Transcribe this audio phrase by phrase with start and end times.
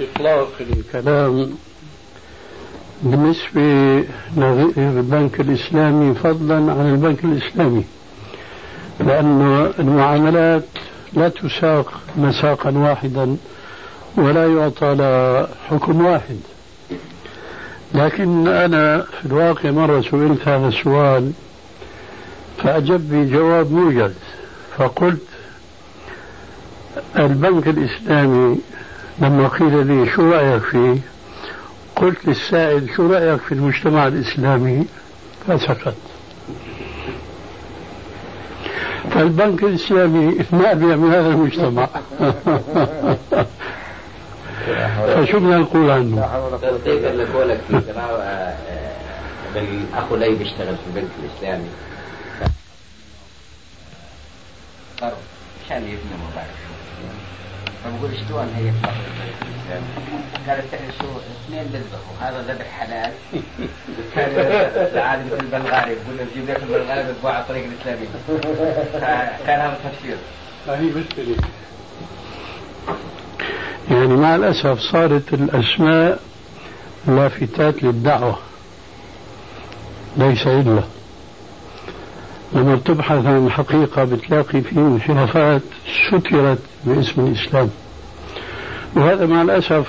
[0.00, 1.54] إطلاق الكلام
[3.02, 3.62] بالنسبة
[4.36, 7.84] للبنك الإسلامي فضلا عن البنك الإسلامي
[9.00, 10.64] لأن المعاملات
[11.12, 13.36] لا تساق مساقا واحدا
[14.16, 16.36] ولا يعطى لها حكم واحد.
[17.94, 21.32] لكن أنا في الواقع مرة سئلت هذا السؤال
[22.62, 24.12] فأجب بجواب موجز
[24.78, 25.22] فقلت
[27.18, 28.58] البنك الإسلامي
[29.18, 30.96] لما قيل لي شو رأيك فيه
[31.96, 34.86] قلت للسائل شو رأيك في المجتمع الإسلامي؟
[35.48, 35.94] فسكت
[39.10, 41.88] فالبنك الإسلامي نابع من هذا المجتمع.
[45.14, 46.28] فشو بدنا نقول عنه؟
[46.62, 48.56] تصديقا لقولك في قراءة
[49.94, 51.68] اخو لي بيشتغل في البنك الإسلامي؟
[55.02, 56.61] عشان يبني مبارك.
[57.84, 58.72] فبقول شلون هي؟
[60.48, 60.64] قالت
[61.00, 63.12] شو اثنين بيذبحوا هذا ذبح حلال.
[64.14, 68.06] كان عادي مثل البلغاري يقول نجيب لك البلغاري بتباع على الطريق الإسلامي.
[69.46, 70.16] كان هذا التفسير
[70.68, 71.36] هذه مشكلة؟
[73.90, 76.18] يعني مع الأسف صارت الأسماء
[77.06, 78.38] لافتات للدعوة
[80.16, 80.82] ليس إلا
[82.54, 85.62] لما بتبحث عن الحقيقة بتلاقي فيه انحرافات
[86.08, 87.70] سترت باسم الإسلام.
[88.96, 89.86] وهذا مع الأسف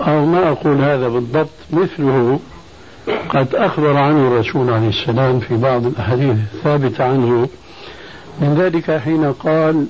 [0.00, 2.40] أو ما أقول هذا بالضبط مثله
[3.28, 7.48] قد أخبر عنه الرسول عليه السلام في بعض الأحاديث الثابتة عنه.
[8.40, 9.86] من ذلك حين قال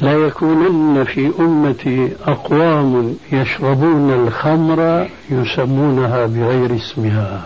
[0.00, 7.42] لا يكونن في أمتي أقوام يشربون الخمر يسمونها بغير اسمها.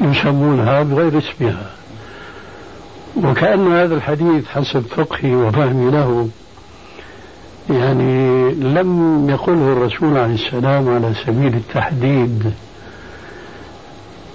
[0.00, 1.70] يسمونها بغير اسمها.
[3.24, 6.28] وكأن هذا الحديث حسب فقهي وفهمي له
[7.70, 12.52] يعني لم يقله الرسول عليه السلام على سبيل التحديد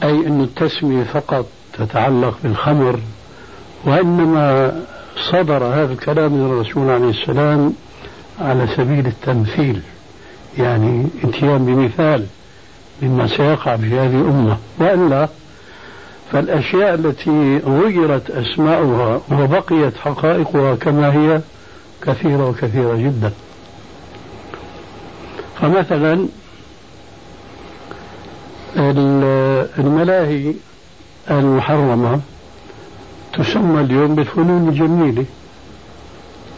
[0.03, 2.99] أي أن التسمية فقط تتعلق بالخمر
[3.85, 4.75] وإنما
[5.31, 7.73] صدر هذا الكلام من الرسول عليه السلام
[8.41, 9.81] على سبيل التمثيل
[10.57, 12.25] يعني اتيان بمثال
[13.01, 15.29] مما سيقع في هذه الأمة وإلا
[16.31, 21.41] فالأشياء التي غيرت أسماؤها وبقيت حقائقها كما هي
[22.01, 23.31] كثيرة وكثيرة جدا.
[25.61, 26.27] فمثلا
[29.77, 30.53] الملاهي
[31.31, 32.19] المحرمة
[33.33, 35.25] تسمى اليوم بالفنون الجميلة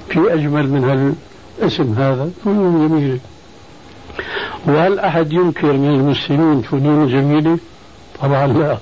[0.09, 1.13] في أجمل من
[1.59, 3.19] الاسم هذا فنون جميلة.
[4.66, 7.57] وهل أحد ينكر من المسلمين فنون جميلة؟
[8.22, 8.78] طبعا لا.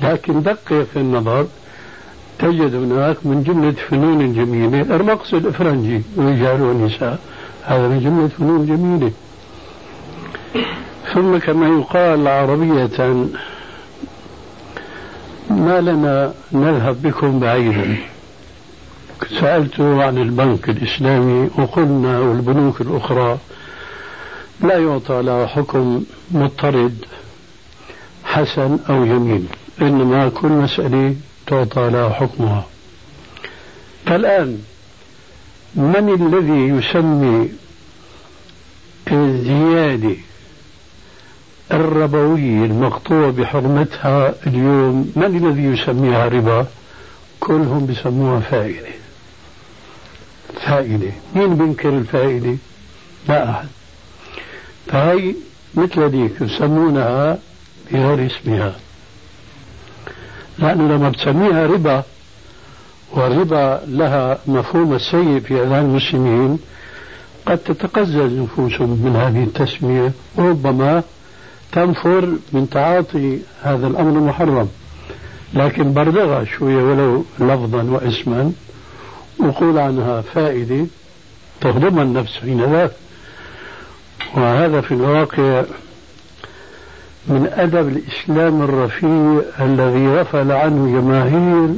[0.00, 1.46] لكن دقق في النظر
[2.38, 4.96] تجد هناك من جملة فنون جميلة.
[4.96, 7.18] الرقص الإفرنجي رجال ونساء.
[7.62, 9.12] هذا من جملة فنون جميلة.
[11.14, 13.26] ثم كما يقال عربية
[15.50, 17.96] ما لنا نذهب بكم بعيدا.
[19.40, 23.38] سألته عن البنك الإسلامي وقلنا والبنوك الأخرى
[24.60, 27.04] لا يعطى لها حكم مضطرد
[28.24, 29.44] حسن أو جميل
[29.82, 31.14] إنما كل مسألة
[31.46, 32.64] تعطى لها حكمها.
[34.06, 34.58] فالآن
[35.74, 37.48] من الذي يسمي
[39.12, 40.16] الزيادة
[41.72, 46.66] الربوية المقطوع بحرمتها اليوم؟ من الذي يسميها ربا؟
[47.40, 48.88] كلهم بيسموها فائدة.
[50.66, 51.10] فائدة.
[51.34, 52.56] مين بينكر الفائدة؟
[53.28, 53.68] لا أحد.
[54.86, 55.34] فهي
[55.74, 57.38] مثل ذيك يسمونها
[57.92, 58.76] بغير اسمها.
[60.62, 62.02] لأنه لما بتسميها ربا
[63.12, 66.58] والربا لها مفهوم السيء في أذهان المسلمين
[67.46, 71.02] قد تتقزز نفوسهم من هذه التسمية وربما
[71.72, 74.68] تنفر من تعاطي هذا الأمر المحرم.
[75.54, 78.52] لكن بردغها شوية ولو لفظا واسما
[79.38, 80.86] وقول عنها فائدة
[81.60, 82.90] تخدمها النفس حين ذاك
[84.34, 85.62] وهذا في الواقع
[87.26, 91.68] من أدب الإسلام الرفيع الذي غفل عنه جماهير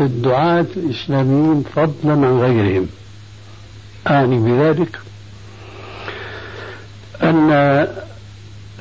[0.00, 2.86] الدعاة الإسلاميين فضلا عن غيرهم.
[4.06, 4.98] أعني بذلك
[7.22, 7.50] أن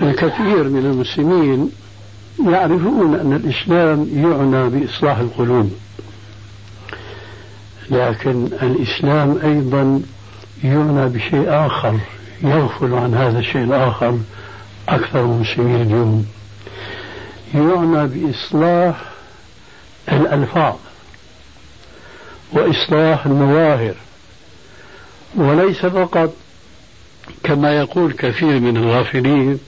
[0.02, 1.72] الكثير من المسلمين
[2.46, 5.72] يعرفون أن الإسلام يعنى بإصلاح القلوب.
[7.90, 10.02] لكن الإسلام أيضا
[10.64, 12.00] يعنى بشيء آخر
[12.44, 14.18] يغفل عن هذا الشيء الآخر.
[14.96, 16.26] أكثر المسلمين اليوم
[17.56, 19.02] يعنى بإصلاح
[20.12, 20.76] الألفاظ
[22.54, 23.94] وإصلاح المظاهر
[25.36, 26.34] وليس فقط
[27.44, 29.60] كما يقول كثير من الغافلين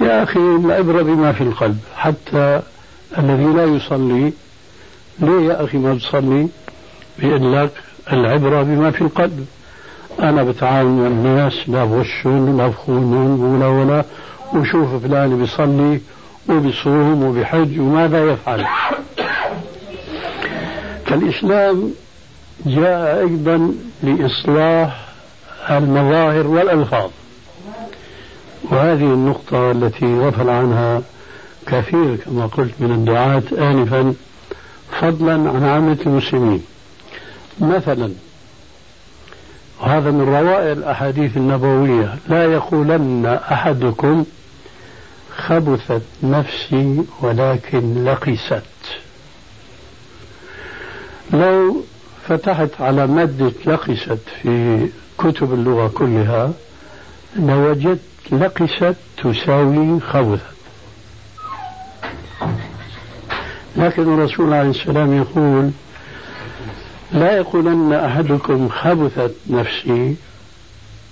[0.00, 2.62] يا أخي العبرة بما في القلب حتى
[3.18, 4.32] الذي لا يصلي
[5.18, 6.48] ليه يا أخي ما تصلي؟
[7.18, 7.70] بيقول لك
[8.12, 9.46] العبرة بما في القلب.
[10.18, 14.04] أنا بتعامل مع الناس لا بغشهم لا بخونهم ولا ولا.
[14.54, 16.00] وشوف فلان بيصلي
[16.48, 18.66] وبيصوم وبحج وماذا يفعل.
[21.06, 21.90] فالإسلام
[22.66, 25.08] جاء أيضا لإصلاح
[25.70, 27.10] المظاهر والألفاظ.
[28.62, 31.02] وهذه النقطة التي غفل عنها
[31.66, 34.14] كثير كما قلت من الدعاة آنفا
[35.00, 36.62] فضلا عن عامة المسلمين.
[37.60, 38.12] مثلا
[39.80, 42.16] وهذا من روائع الأحاديث النبوية.
[42.28, 44.24] لا يقولن أحدكم
[45.36, 48.62] خبثت نفسي ولكن لقست.
[51.32, 51.82] لو
[52.28, 54.88] فتحت على مادة لقست في
[55.18, 56.52] كتب اللغة كلها
[57.36, 58.00] لوجدت
[58.32, 60.42] لقست تساوي خبثت.
[63.76, 65.70] لكن الرسول عليه السلام يقول
[67.12, 70.16] لا يقولن أحدكم خبثت نفسي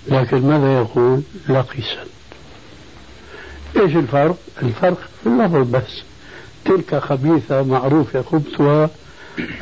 [0.07, 1.97] لكن ماذا يقول؟ لقست.
[3.77, 6.03] إيش الفرق؟ الفرق في اللفظ بس.
[6.65, 8.89] تلك خبيثة معروفة خبثها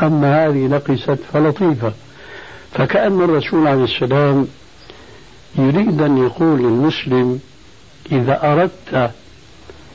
[0.01, 1.93] أما هذه لقست فلطيفة.
[2.73, 4.47] فكأن الرسول عليه السلام
[5.55, 7.39] يريد أن يقول للمسلم
[8.11, 9.11] إذا أردت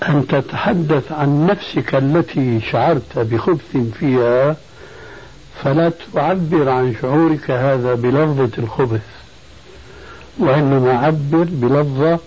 [0.08, 4.56] أن تتحدث عن نفسك التي شعرت بخبث فيها
[5.64, 9.02] فلا تعبر عن شعورك هذا بلفظة الخبث
[10.38, 12.18] وإنما عبر بلفظة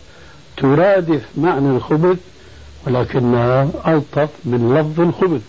[0.57, 2.17] ترادف معنى الخبث
[2.87, 5.41] ولكنها ألطف من لفظ الخبث.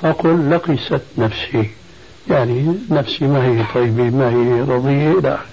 [0.00, 1.70] فقل لقست نفسي
[2.30, 5.46] يعني نفسي ما هي طيبة ما هي رضية إلى آخره.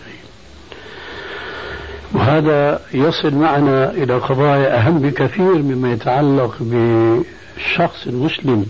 [2.13, 8.65] وهذا يصل معنا إلى قضايا أهم بكثير مما يتعلق بالشخص المسلم.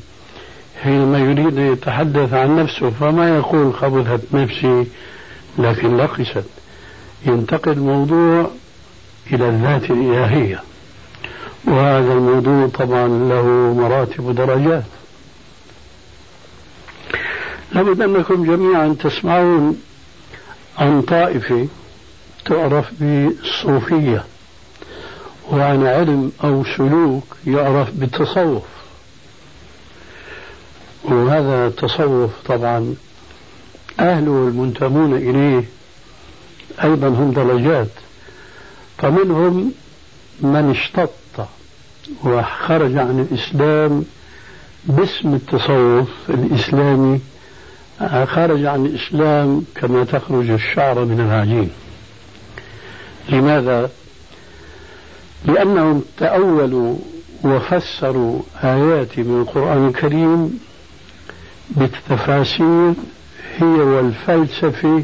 [0.84, 4.86] حينما يريد أن يتحدث عن نفسه فما يقول خبثت نفسي
[5.58, 6.44] لكن لقست.
[7.26, 8.50] ينتقل الموضوع
[9.34, 10.64] إلى الذات الإلهية.
[11.66, 14.84] وهذا الموضوع طبعا له مراتب ودرجات.
[17.72, 19.82] لابد أنكم جميعا تسمعون
[20.78, 21.68] عن طائفة
[22.46, 24.24] تعرف بالصوفية
[25.52, 28.64] وعن علم أو سلوك يعرف بالتصوف.
[31.12, 32.96] وهذا التصوف طبعا
[34.00, 35.64] أهله المنتمون إليه
[36.84, 37.88] أيضا هم درجات
[38.98, 39.72] فمنهم
[40.42, 41.48] من اشتط
[42.24, 44.06] وخرج عن الإسلام
[44.86, 47.20] باسم التصوف الإسلامي
[48.26, 51.70] خرج عن الإسلام كما تخرج الشعر من العجين
[53.30, 53.90] لماذا؟
[55.46, 56.96] لأنهم تأولوا
[57.44, 60.60] وفسروا آيات من القرآن الكريم
[61.70, 62.94] بالتفاسير
[63.58, 65.04] هي والفلسفة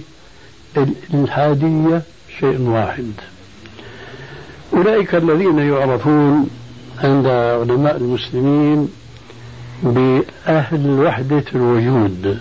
[0.78, 2.02] الإلحادية
[2.40, 3.12] شيء واحد.
[4.74, 6.50] أولئك الذين يعرفون
[7.04, 8.90] عند علماء المسلمين
[9.84, 12.40] بأهل وحدة الوجود.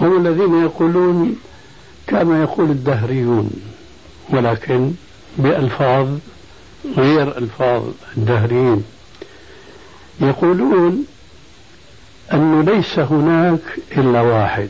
[0.00, 1.36] هم الذين يقولون
[2.06, 3.50] كما يقول الدهريون
[4.30, 4.92] ولكن
[5.38, 6.08] بألفاظ
[6.96, 7.82] غير ألفاظ
[8.16, 8.84] الدهريين.
[10.20, 11.04] يقولون
[12.32, 13.60] أنه ليس هناك
[13.96, 14.68] إلا واحد.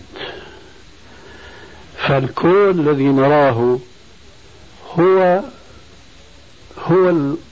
[1.97, 3.79] فالكون الذي نراه
[4.99, 5.41] هو
[6.87, 7.09] هو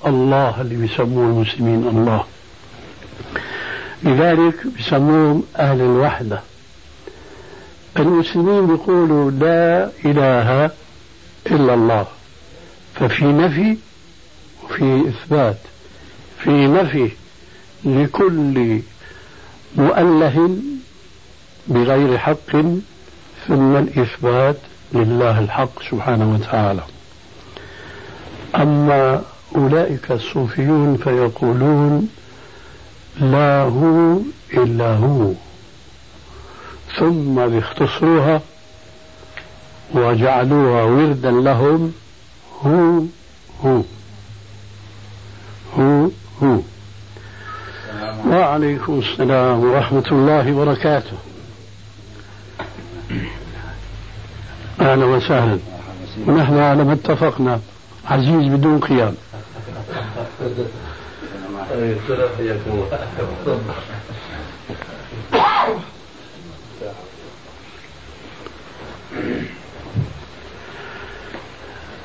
[0.06, 2.24] الله اللي بيسموه المسلمين الله.
[4.02, 6.40] لذلك بيسموهم أهل الوحدة.
[7.98, 10.70] المسلمين بيقولوا لا إله
[11.46, 12.06] إلا الله.
[12.94, 13.76] ففي نفي
[14.64, 15.58] وفي إثبات.
[16.38, 17.10] في نفي
[17.84, 18.80] لكل
[19.76, 20.56] مؤله
[21.68, 22.56] بغير حق
[23.48, 24.56] ثم الإثبات
[24.92, 26.82] لله الحق سبحانه وتعالى.
[28.54, 29.22] أما
[29.56, 32.08] أولئك الصوفيون فيقولون
[33.20, 34.18] لا هو
[34.52, 35.32] إلا هو.
[36.98, 38.40] ثم بيختصروها
[39.94, 41.92] وجعلوها وردا لهم.
[42.62, 43.02] هو
[43.64, 43.82] هو
[45.78, 46.08] هو
[46.42, 46.58] هو.
[48.26, 51.16] وعليكم السلام ورحمة الله وبركاته.
[54.80, 55.58] أهلا وسهلا.
[56.26, 57.60] ونحن على ما اتفقنا.
[58.06, 59.14] عزيز بدون قيام.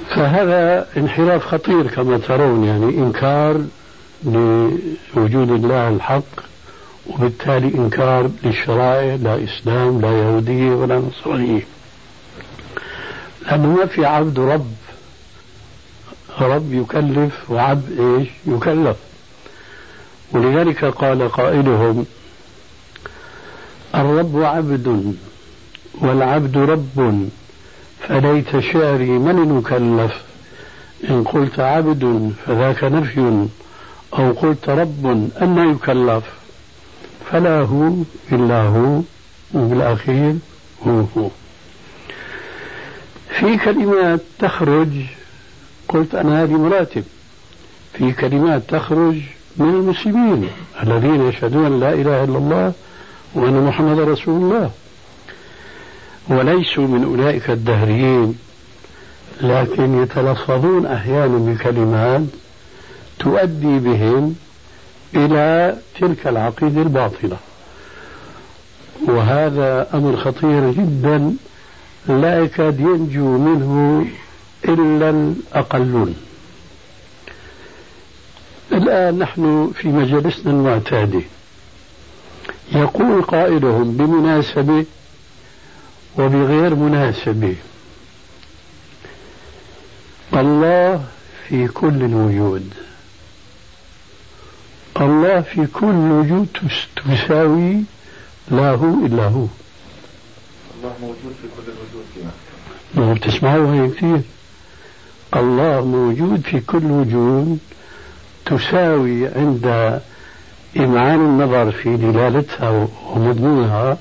[0.10, 3.62] فهذا انحراف خطير كما ترون يعني إنكار
[4.24, 6.50] لوجود الله الحق
[7.08, 11.62] وبالتالي إنكار للشرائع لا إسلام لا يهودية ولا نصرانية.
[13.46, 14.74] لأنه ما في عبد رب.
[16.42, 18.98] رب يكلف وعبد إيش؟ يكلف.
[20.32, 22.06] ولذلك قال قائلهم
[23.96, 25.16] الرب عبد
[26.02, 27.30] والعبد رب
[28.08, 30.22] فليت شعري من يكلف
[31.10, 33.48] إن قلت عبد فذاك نفي.
[34.14, 35.06] أو قلت رب
[35.42, 36.24] أن يكلف
[37.32, 37.94] فلا هو
[38.32, 39.02] إلا هو
[39.54, 40.36] وبالأخير
[40.88, 41.30] هو هو.
[43.40, 44.90] في كلمات تخرج
[45.88, 47.04] قلت أنا هذه مراتب.
[47.94, 49.16] في كلمات تخرج
[49.58, 50.50] من المسلمين
[50.84, 52.74] الذين يشهدون لا إله إلا الله
[53.36, 54.72] وأن محمد رسول الله.
[56.30, 58.36] وليسوا من أولئك الدهريين
[59.42, 62.22] لكن يتلفظون أحيانا بكلمات
[63.20, 64.36] تؤدي بهم
[65.16, 67.38] إلى تلك العقيدة الباطلة.
[69.08, 71.36] وهذا أمر خطير جدا
[72.08, 74.06] لا يكاد ينجو منه
[74.66, 76.16] إلا الأقلون.
[78.72, 81.24] الآن نحن في مجلسنا المعتاد
[82.72, 84.86] يقول قائلهم بمناسبة
[86.18, 87.56] وبغير مناسبة
[90.34, 91.04] الله
[91.48, 92.74] في كل الوجود.
[95.00, 96.48] الله في كل وجود
[96.96, 97.84] تساوي
[98.52, 99.46] لا هو إلا هو.
[100.76, 102.06] الله موجود في كل الوجود
[102.96, 104.22] ما بتسمعوها كثير.
[105.36, 107.60] الله موجود في كل وجود
[108.46, 109.66] تساوي عند
[110.78, 113.98] إمعان النظر في دلالتها ومضمونها.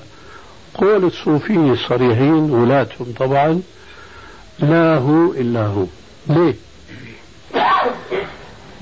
[0.73, 3.61] قول الصوفية الصريحين ولاتهم طبعا
[4.59, 5.85] لا هو إلا هو.
[6.27, 6.55] ليه؟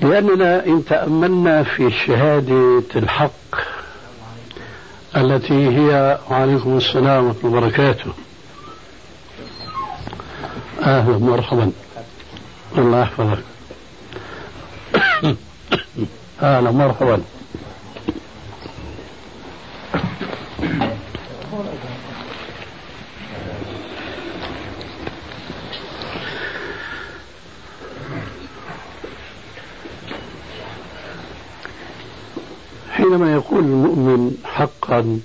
[0.00, 3.30] لأننا إن تأملنا في شهادة الحق
[5.16, 8.12] التي هي وعليكم السلام ورحمة الله وبركاته.
[10.82, 11.72] أهلا مرحبا
[12.78, 13.42] الله يحفظك.
[16.42, 17.22] أهلا مرحبا
[32.98, 35.20] حينما يقول المؤمن حقا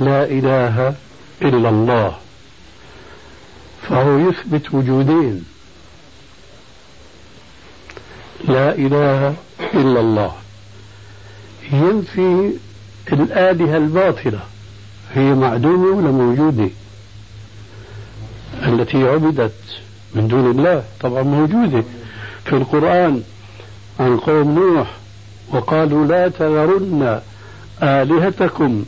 [0.00, 0.94] لا إله
[1.42, 2.16] إلا الله
[3.88, 5.44] فهو يثبت وجودين.
[8.48, 9.34] لا إله
[9.74, 10.32] إلا الله.
[11.72, 12.52] ينفي
[13.12, 14.40] الآلهة الباطلة
[15.14, 16.68] هي معدومة ولا موجودة؟
[18.62, 19.80] التي عبدت
[20.14, 21.84] من دون الله طبعا موجودة.
[22.44, 23.22] في القرآن
[24.00, 24.96] عن قوم نوح
[25.52, 27.20] وقالوا لا تذرن
[27.82, 28.84] آلهتكم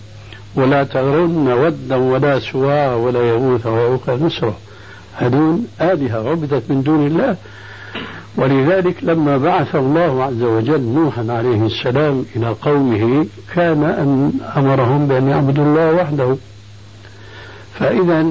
[0.55, 4.55] ولا تذرن ودا ولا سواع ولا يغوث ويعوق نسرا
[5.17, 7.37] هذون آلهة عبدت من دون الله.
[8.37, 15.29] ولذلك لما بعث الله عز وجل نوحا عليه السلام إلى قومه كان أن أمرهم بأن
[15.29, 16.37] يعبدوا الله وحده.
[17.79, 18.27] فإذا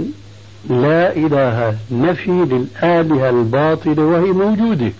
[0.69, 4.91] لا إله نفي للآلهة الباطلة وهي موجودة.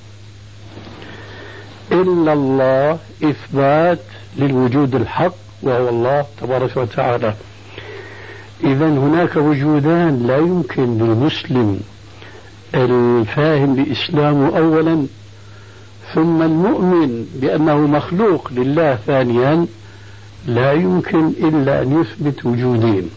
[2.02, 4.00] إلا الله إثبات
[4.38, 7.34] للوجود الحق وهو الله تبارك وتعالى.
[8.64, 11.80] إذا هناك وجودان لا يمكن للمسلم
[12.76, 15.06] الفاهم بإسلامه أولا
[16.14, 19.66] ثم المؤمن بأنه مخلوق لله ثانيا
[20.48, 23.10] لا يمكن إلا أن يثبت وجودين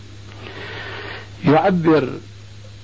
[1.44, 2.08] يعبر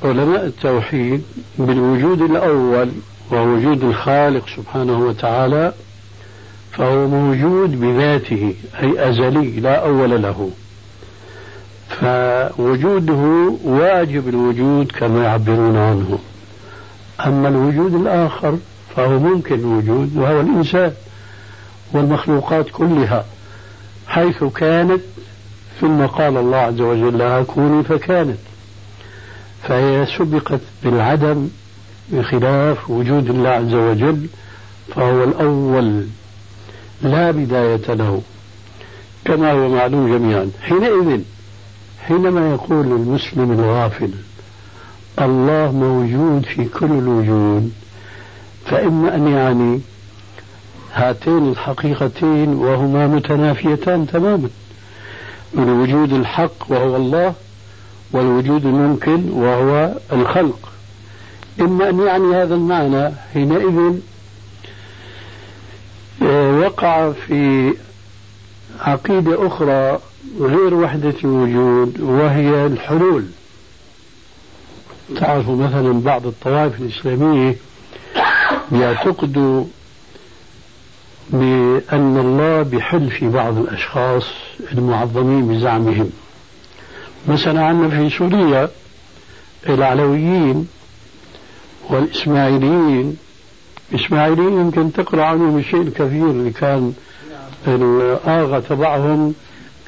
[0.04, 1.22] علماء التوحيد
[1.58, 2.90] بالوجود الأول
[3.32, 5.72] ووجود الخالق سبحانه وتعالى
[6.76, 10.50] فهو موجود بذاته أي أزلي لا أول له.
[11.88, 16.18] فوجوده واجب الوجود كما يعبرون عنه.
[17.26, 18.58] أما الوجود الآخر
[18.96, 20.92] فهو ممكن الوجود وهو الإنسان
[21.92, 23.24] والمخلوقات كلها
[24.08, 25.00] حيث كانت
[25.80, 28.38] ثم قال الله عز وجل لها كوني فكانت
[29.62, 31.48] فهي سبقت بالعدم
[32.12, 34.26] بخلاف وجود الله عز وجل
[34.94, 36.06] فهو الأول.
[37.02, 38.22] لا بداية له
[39.24, 40.50] كما هو معلوم جميعا.
[40.62, 41.20] حينئذ
[42.06, 44.10] حينما يقول المسلم الغافل
[45.20, 47.72] الله موجود في كل الوجود
[48.66, 49.80] فإما أن يعني
[50.94, 54.48] هاتين الحقيقتين وهما متنافيتان تماما.
[55.58, 57.34] الوجود الحق وهو الله
[58.12, 60.72] والوجود الممكن وهو الخلق.
[61.60, 63.94] إما أن يعني هذا المعنى حينئذ
[66.22, 67.74] وقع في
[68.80, 69.98] عقيدة أخرى
[70.40, 73.26] غير وحدة الوجود وهي الحلول.
[75.20, 77.56] تعرفوا مثلا بعض الطوائف الإسلامية
[78.72, 79.64] يعتقدوا
[81.30, 84.24] بأن الله بحل في بعض الأشخاص
[84.72, 86.10] المعظمين بزعمهم.
[87.28, 88.70] مثلا عندنا في سوريا
[89.68, 90.68] العلويين
[91.90, 93.16] والإسماعيليين
[93.92, 96.92] الإسماعيليين يمكن تقرأ عنهم الشيء الكثير اللي كان
[97.66, 99.34] الآغا تبعهم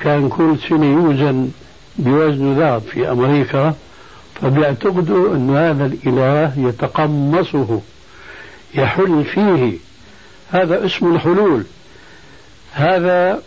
[0.03, 1.51] كان كل سنة يوزن
[1.99, 3.75] بوزن ذهب في أمريكا
[4.43, 7.81] فبيعتقدوا أن هذا الإله يتقمصه
[8.75, 9.79] يحل فيه.
[10.51, 11.65] هذا اسم الحلول.
[12.73, 13.43] هذا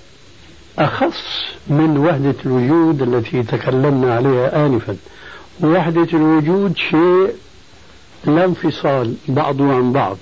[0.79, 1.23] أخص
[1.67, 4.95] من وحدة الوجود التي تكلمنا عليها آنفا.
[5.63, 7.33] وحدة الوجود شيء
[8.25, 10.17] لا انفصال بعضه عن بعض.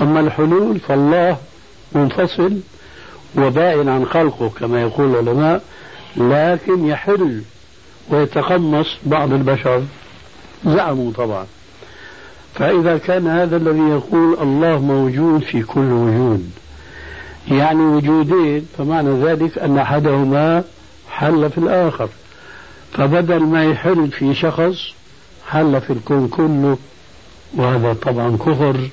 [0.00, 1.36] أما الحلول فالله
[1.92, 2.60] منفصل
[3.36, 5.62] وبائن عن خلقه كما يقول العلماء
[6.16, 7.42] لكن يحل
[8.10, 9.82] ويتقمص بعض البشر.
[10.66, 11.46] زعموا طبعا.
[12.54, 16.50] فإذا كان هذا الذي يقول الله موجود في كل وجود
[17.48, 20.64] يعني وجودين فمعنى ذلك أن أحدهما
[21.10, 22.08] حل في الآخر.
[22.92, 24.94] فبدل ما يحل في شخص
[25.48, 26.78] حل في الكون كله
[27.54, 28.88] وهذا طبعا كفر.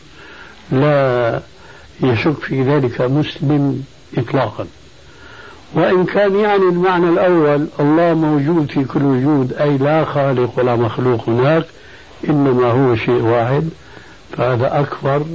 [0.72, 1.42] لا
[2.04, 3.84] يشك في ذلك مسلم
[4.18, 4.68] إطلاقا.
[5.74, 11.30] وإن كان يعني المعنى الأول الله موجود في كل وجود أي لا خالق ولا مخلوق
[11.30, 11.66] هناك
[12.30, 13.70] إنما هو شيء واحد
[14.38, 15.26] فهذا أكبر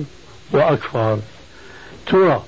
[0.53, 1.18] وأكبر
[2.07, 2.42] ترى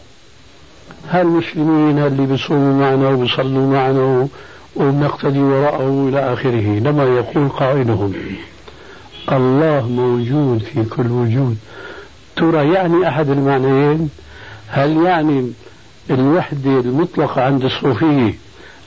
[1.11, 4.29] هالمسلمين اللي بيصوموا معنا وبيصلوا معنا
[4.77, 8.12] وبنقتدي وراءه إلى آخره؟ لما يقول قائلهم
[9.33, 11.57] الله موجود في كل وجود.
[12.37, 14.11] ترى يعني أحد المعنيين؟
[14.68, 15.53] هل يعني
[16.11, 18.35] الوحدة المطلقة عند الصوفية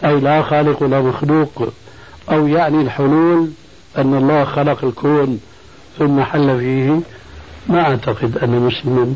[0.05, 1.67] أي لا خالق ولا مخلوق؟
[2.31, 3.49] أو يعني الحلول
[3.97, 5.39] أن الله خلق الكون
[5.99, 6.99] ثم حل فيه؟
[7.69, 9.13] ما أعتقد أن مسلما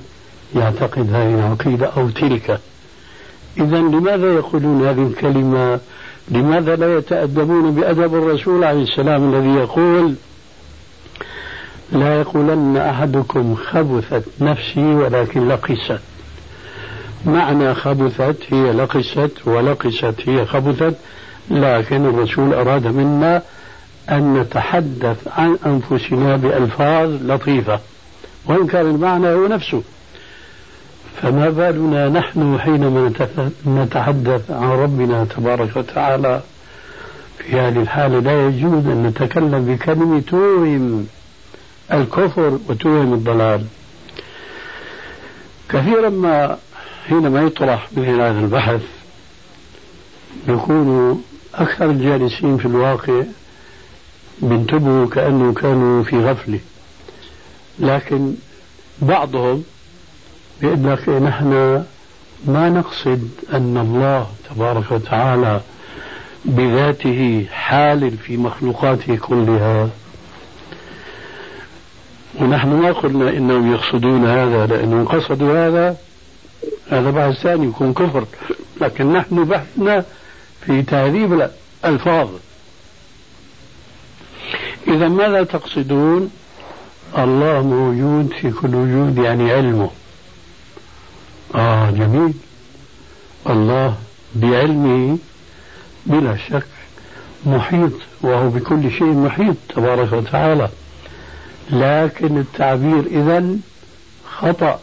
[0.55, 2.59] يعتقد هذه العقيدة أو تلك.
[3.57, 5.79] إذا لماذا يقولون هذه الكلمة؟
[6.29, 10.15] لماذا لا يتأدبون بأدب الرسول عليه السلام الذي يقول
[11.91, 15.99] لا يقولن أحدكم خبثت نفسي ولكن لقست.
[17.25, 20.95] معنى خبثت هي لقست ولقست هي خبثت
[21.51, 23.41] لكن الرسول أراد منا
[24.09, 27.79] أن نتحدث عن أنفسنا بألفاظ لطيفة
[28.45, 29.81] وإن كان المعنى هو نفسه.
[31.21, 33.11] فما بالنا نحن حينما
[33.67, 36.41] نتحدث عن ربنا تبارك وتعالى؟
[37.37, 41.07] في هذه الحالة لا يجوز أن نتكلم بكلمة توهم
[41.93, 43.65] الكفر وتوهم الضلال.
[45.69, 46.57] كثيرا ما
[47.07, 48.81] حينما يطرح مثل هذا البحث
[50.47, 51.21] يكون
[51.55, 53.23] أكثر الجالسين في الواقع
[54.41, 56.59] بينتبهوا كأنه كانوا في غفلة.
[57.79, 58.33] لكن
[59.01, 59.63] بعضهم
[60.61, 61.83] بيقول لك نحن
[62.45, 65.61] ما نقصد أن الله تبارك وتعالى
[66.45, 69.89] بذاته حال في مخلوقاته كلها.
[72.41, 75.97] ونحن ما قلنا إنهم يقصدون هذا لانهم قصدوا هذا
[76.89, 78.25] هذا بحث ثاني يكون كفر.
[78.81, 80.05] لكن نحن بحثنا
[80.65, 81.49] في تهذيب
[81.83, 82.29] الألفاظ.
[84.87, 86.31] إذا ماذا تقصدون؟
[87.17, 89.89] الله موجود في كل وجود يعني علمه.
[91.55, 92.33] آه جميل.
[93.49, 93.95] الله
[94.35, 95.17] بعلمه
[96.05, 96.67] بلا شك
[97.45, 100.69] محيط وهو بكل شيء محيط تبارك وتعالى.
[101.71, 103.45] لكن التعبير إذا
[104.25, 104.79] خطأ.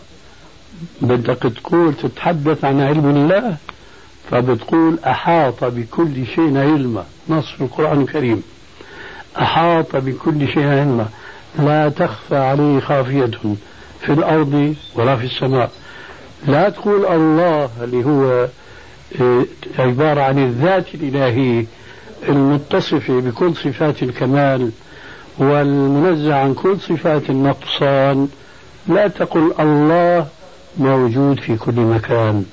[1.02, 3.56] بدك تقول تتحدث عن علم الله
[4.30, 7.04] فبتقول أحاط بكل شيء علما.
[7.28, 8.42] نص في القرآن الكريم.
[9.38, 11.08] أحاط بكل شيء علما.
[11.58, 13.30] لا تخفى عليه خافية
[14.00, 15.70] في الأرض ولا في السماء.
[16.46, 18.48] لا تقول الله اللي هو
[19.20, 19.44] آه،
[19.78, 21.66] عبارة عن الذات الإلهية
[22.28, 24.70] المتصفة بكل صفات الكمال.
[25.38, 28.28] والمنزه عن كل صفات النقصان
[28.88, 30.26] لا تقل الله
[30.78, 32.44] موجود في كل مكان.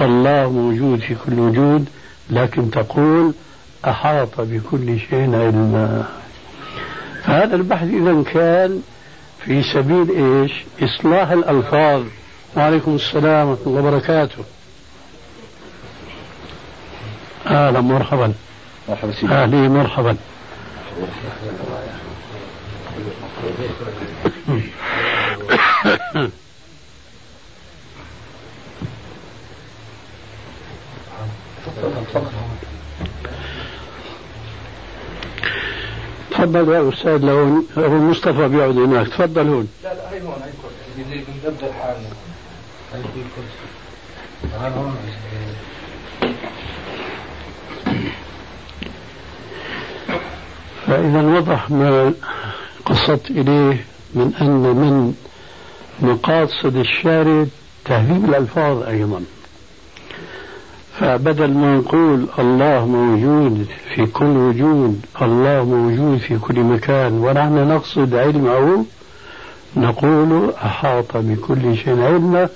[0.00, 1.88] الله موجود في كل وجود
[2.30, 3.34] لكن تقول
[3.84, 6.04] أحاط بكل شيء علما.
[7.24, 8.82] فهذا البحث إذا كان
[9.44, 12.02] في سبيل إيش؟ إصلاح الألفاظ.
[12.56, 14.44] وعليكم السلام ورحمة الله وبركاته.
[17.46, 18.32] أهلا مرحبا.
[18.88, 19.32] مرحبا سيدي.
[19.32, 20.16] أهلي مرحبا.
[36.30, 39.08] تفضل يا أستاذ لو أبو مصطفى بيقعد هناك.
[39.08, 39.68] تفضل هون.
[39.84, 40.42] لا لا هي هون
[40.96, 42.08] هي بنبدا حالنا
[50.86, 52.12] فإذا وضح ما
[52.86, 55.14] قصدت إليه من أن من
[56.00, 57.48] مقاصد الشارد
[57.84, 59.22] تهذيب الألفاظ أيضا.
[60.98, 68.14] فبدل ما نقول الله موجود في كل وجود الله موجود في كل مكان ونحن نقصد
[68.14, 68.84] علمه
[69.76, 72.48] نقول أحاط بكل شيء علما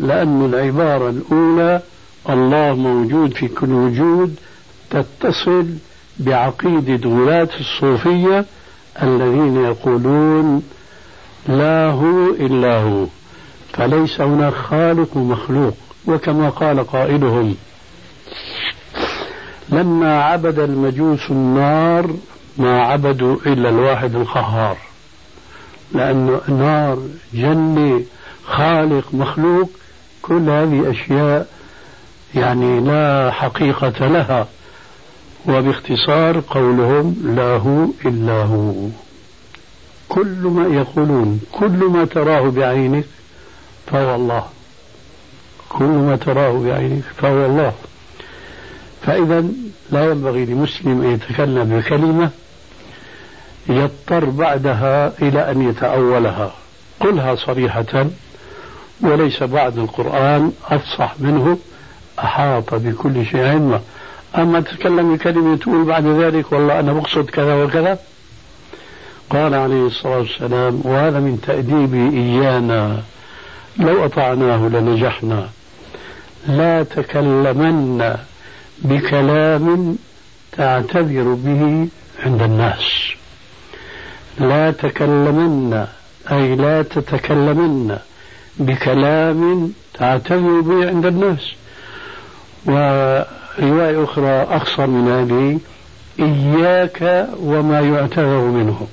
[0.00, 1.80] لأن العبارة الأولى
[2.30, 4.36] الله موجود في كل وجود
[4.90, 5.66] تتصل
[6.18, 8.44] بعقيدة غلاة الصوفية
[9.02, 10.62] الذين يقولون
[11.48, 13.06] لا هو إلا هو
[13.72, 15.74] فليس هناك خالق ومخلوق
[16.06, 17.54] وكما قال قائلهم
[19.68, 22.10] لما عبد المجوس النار
[22.58, 24.76] ما عبدوا إلا الواحد القهار
[25.92, 26.98] لأنه نار
[27.34, 28.02] جنة
[28.44, 29.70] خالق مخلوق
[30.22, 31.46] كل هذه أشياء
[32.34, 34.46] يعني لا حقيقة لها.
[35.48, 38.74] وباختصار قولهم لا هو إلا هو.
[40.08, 43.04] كل ما يقولون كل ما تراه بعينك
[43.86, 44.44] فهو الله.
[45.68, 47.72] كل ما تراه بعينك فهو الله.
[49.02, 49.44] فإذا
[49.90, 52.30] لا ينبغي لمسلم أن يتكلم بكلمة
[53.68, 56.52] يضطر بعدها إلى أن يتأولها.
[57.00, 58.06] قلها صريحة
[59.00, 61.58] وليس بعد القرآن أفصح منه
[62.18, 63.80] أحاط بكل شيء علما.
[64.34, 67.98] أما تتكلم بكلمة تقول بعد ذلك والله أنا بقصد كذا وكذا.
[69.30, 73.02] قال عليه الصلاة والسلام وهذا من تأديبي إيانا.
[73.78, 75.48] لو أطعناه لنجحنا.
[76.48, 78.16] لا تكلمن
[78.78, 79.96] بكلام
[80.52, 81.88] تعتذر به
[82.24, 83.12] عند الناس.
[84.38, 85.86] لا تكلمن
[86.32, 87.98] أي لا تتكلمن
[88.58, 91.52] بكلام تعتذر به عند الناس.
[93.58, 95.58] ورواية أخرى أقصر من هذه
[96.18, 98.86] إياك وما يعتذر منه.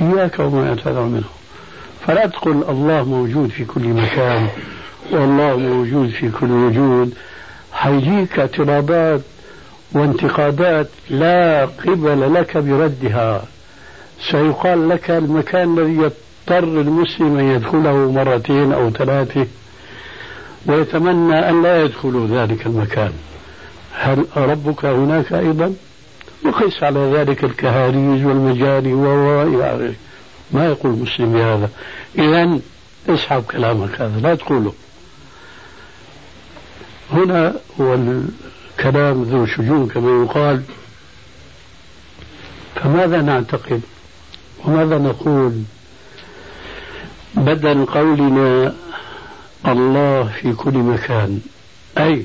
[0.00, 1.28] إياك وما يعتذر منه.
[2.06, 4.48] فلا تقل الله موجود في كل مكان
[5.12, 7.14] والله موجود في كل وجود.
[7.72, 9.20] حيجيك اعتراضات
[9.92, 13.44] وانتقادات لا قبل لك بردها.
[14.30, 19.46] سيقال لك المكان الذي يضطر المسلم أن يدخله مرتين أو ثلاثة.
[20.66, 23.12] ويتمنى أن لا يدخلوا ذلك المكان.
[23.92, 25.74] هل ربك هناك أيضا؟
[26.44, 29.94] وقيس على ذلك الكهاريز والمجاري وإلى آخره
[30.50, 31.70] ما يقول المسلم بهذا
[32.18, 32.58] إذا
[33.08, 34.72] اسحب كلامك هذا لا تقوله.
[37.12, 40.62] هنا هو الكلام ذو شجون كما يقال.
[42.74, 43.80] فماذا نعتقد؟
[44.64, 45.52] وماذا نقول؟
[47.34, 48.74] بدل قولنا
[49.66, 51.40] الله في كل مكان.
[51.98, 52.24] أي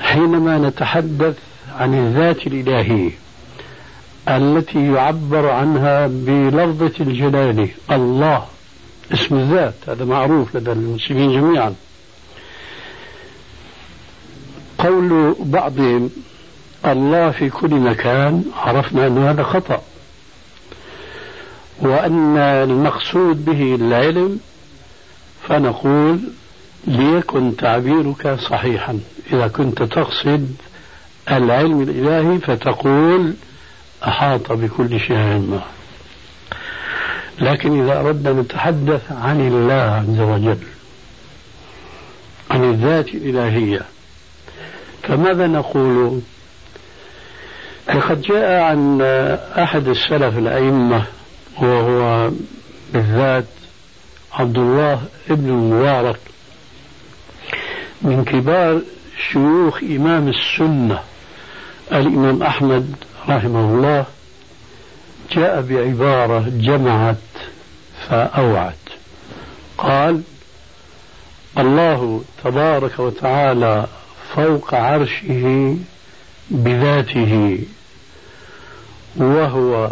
[0.00, 1.38] حينما نتحدث
[1.78, 3.10] عن الذات الإلهية
[4.28, 8.46] التي يعبر عنها بلفظة الجلالة الله
[9.12, 11.74] اسم الذات هذا معروف لدى المسلمين جميعا.
[14.78, 16.10] قول بعضهم
[16.86, 19.82] الله في كل مكان عرفنا أن هذا خطأ.
[21.80, 24.40] وأن المقصود به العلم
[25.48, 26.20] فنقول
[26.86, 29.00] ليكن تعبيرك صحيحا.
[29.32, 30.56] إذا كنت تقصد
[31.30, 33.34] العلم الإلهي فتقول
[34.06, 35.62] أحاط بكل شيء علما.
[37.40, 40.58] لكن إذا أردنا نتحدث عن الله عز وجل
[42.50, 43.82] عن الذات الإلهية
[45.02, 46.20] فماذا نقول؟
[47.94, 49.02] لقد جاء عن
[49.58, 51.04] أحد السلف الأئمة
[51.62, 52.30] وهو
[52.92, 53.44] بالذات
[54.34, 56.20] عبد الله ابن المبارك
[58.02, 58.80] من كبار
[59.32, 61.00] شيوخ إمام السنة
[61.92, 62.94] الإمام أحمد
[63.28, 64.04] رحمه الله
[65.32, 67.16] جاء بعبارة جمعت
[68.08, 68.74] فأوعت.
[69.78, 70.22] قال
[71.58, 73.86] الله تبارك وتعالى
[74.34, 75.76] فوق عرشه
[76.50, 77.58] بذاته
[79.16, 79.90] وهو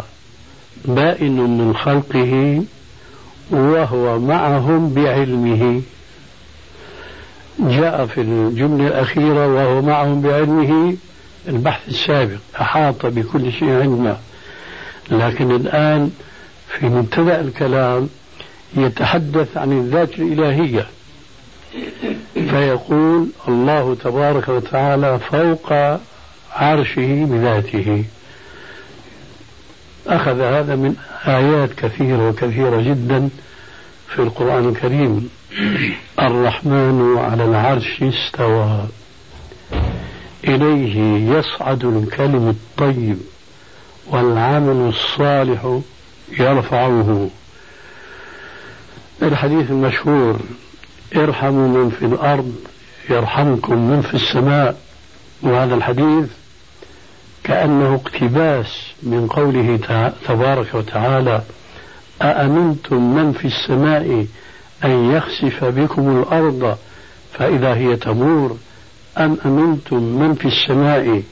[0.85, 2.63] بائن من خلقه
[3.51, 5.81] وهو معهم بعلمه.
[7.59, 10.95] جاء في الجملة الأخيرة وهو معهم بعلمه
[11.47, 14.17] البحث السابق أحاط بكل شيء علما.
[15.11, 16.11] لكن الآن
[16.67, 18.09] في مبتدأ الكلام
[18.77, 20.87] يتحدث عن الذات الإلهية.
[22.33, 25.73] فيقول الله تبارك وتعالى فوق
[26.55, 28.03] عرشه بذاته.
[30.07, 30.95] أخذ هذا من
[31.27, 33.29] آيات كثيرة وكثيرة جدا
[34.07, 35.29] في القرآن الكريم.
[36.19, 38.87] الرحمن على العرش استوى.
[40.47, 40.97] إليه
[41.37, 43.17] يصعد الكلم الطيب
[44.07, 45.79] والعمل الصالح
[46.39, 47.29] يرفعه.
[49.21, 50.39] الحديث المشهور
[51.15, 52.55] ارحموا من في الأرض
[53.09, 54.77] يرحمكم من في السماء.
[55.41, 56.25] وهذا الحديث
[57.43, 58.67] كأنه اقتباس
[59.03, 59.79] من قوله
[60.27, 61.41] تبارك وتعالى
[62.21, 64.25] أأمنتم من في السماء
[64.83, 66.77] أن يخسف بكم الأرض
[67.33, 68.57] فإذا هي تمور؟
[69.17, 71.23] أم أمنتم من في السماء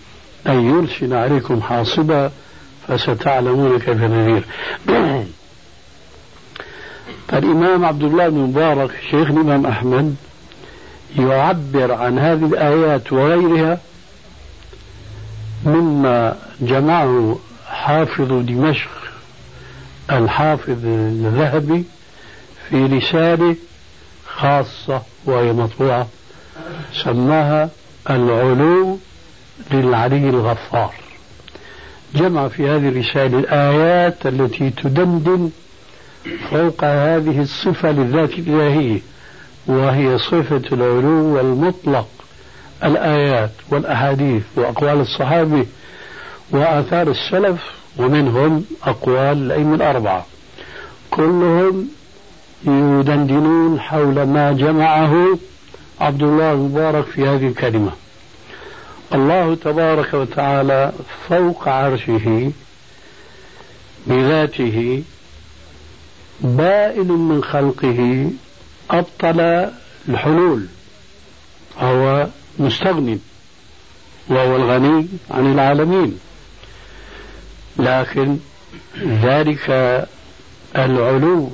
[0.48, 2.32] أن يرسل عليكم حاصبا
[2.88, 4.44] فستعلمون كيف نذير؟
[7.28, 10.16] فالإمام عبد الله بن مبارك شيخ الإمام أحمد
[11.20, 13.80] يعبر عن هذه الآيات وغيرها
[15.66, 18.90] مما جمعه حافظ دمشق
[20.12, 21.84] الحافظ الذهبي
[22.70, 23.56] في رسالة
[24.28, 26.08] خاصة وهي مطبوعة
[27.04, 27.70] سماها
[28.10, 29.00] العلو
[29.72, 30.94] للعلي الغفار.
[32.16, 35.50] جمع في هذه الرسالة الآيات التي تدندن
[36.50, 39.00] فوق هذه الصفة للذات الإلهية
[39.68, 42.08] وهي صفة العلو المطلق.
[42.84, 45.66] الآيات والأحاديث وأقوال الصحابة
[46.52, 47.62] وآثار السلف
[47.98, 50.26] ومنهم أقوال الأئمة الأربعة.
[51.12, 51.88] كلهم
[52.64, 55.38] يدندنون حول ما جمعه
[56.02, 57.92] عبد الله المبارك في هذه الكلمة.
[59.14, 60.92] الله تبارك وتعالى
[61.30, 62.52] فوق عرشه
[64.08, 65.04] بذاته
[66.42, 68.30] بائن من خلقه
[68.92, 69.70] أبطل
[70.10, 70.66] الحلول
[71.80, 72.28] هو
[72.60, 73.20] مستغني
[74.30, 76.20] وهو الغني عن العالمين.
[77.80, 78.38] لكن
[79.06, 79.70] ذلك
[80.76, 81.50] العلو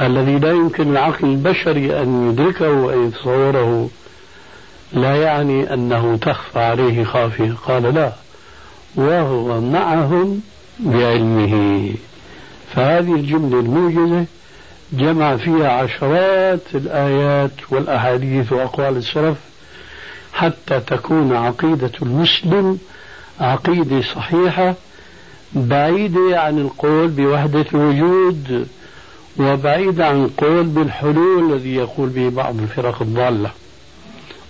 [0.00, 3.90] الذي لا يمكن العقل البشري أن يدركه وأن يتصوره
[4.92, 7.54] لا يعني أنه تخفى عليه خافية.
[7.66, 8.12] قال لا
[8.94, 10.40] وهو معهم
[10.80, 11.94] بعلمه.
[12.74, 14.24] فهذه الجملة الموجزة
[14.92, 19.36] جمع فيها عشرات الآيات والأحاديث وأقوال السلف
[20.34, 22.78] حتى تكون عقيدة المسلم
[23.40, 24.74] عقيدة صحيحة
[25.52, 28.68] بعيدة عن القول بوحدة الوجود
[29.38, 33.50] وبعيدة عن القول بالحلول الذي يقول به بعض الفرق الضالة.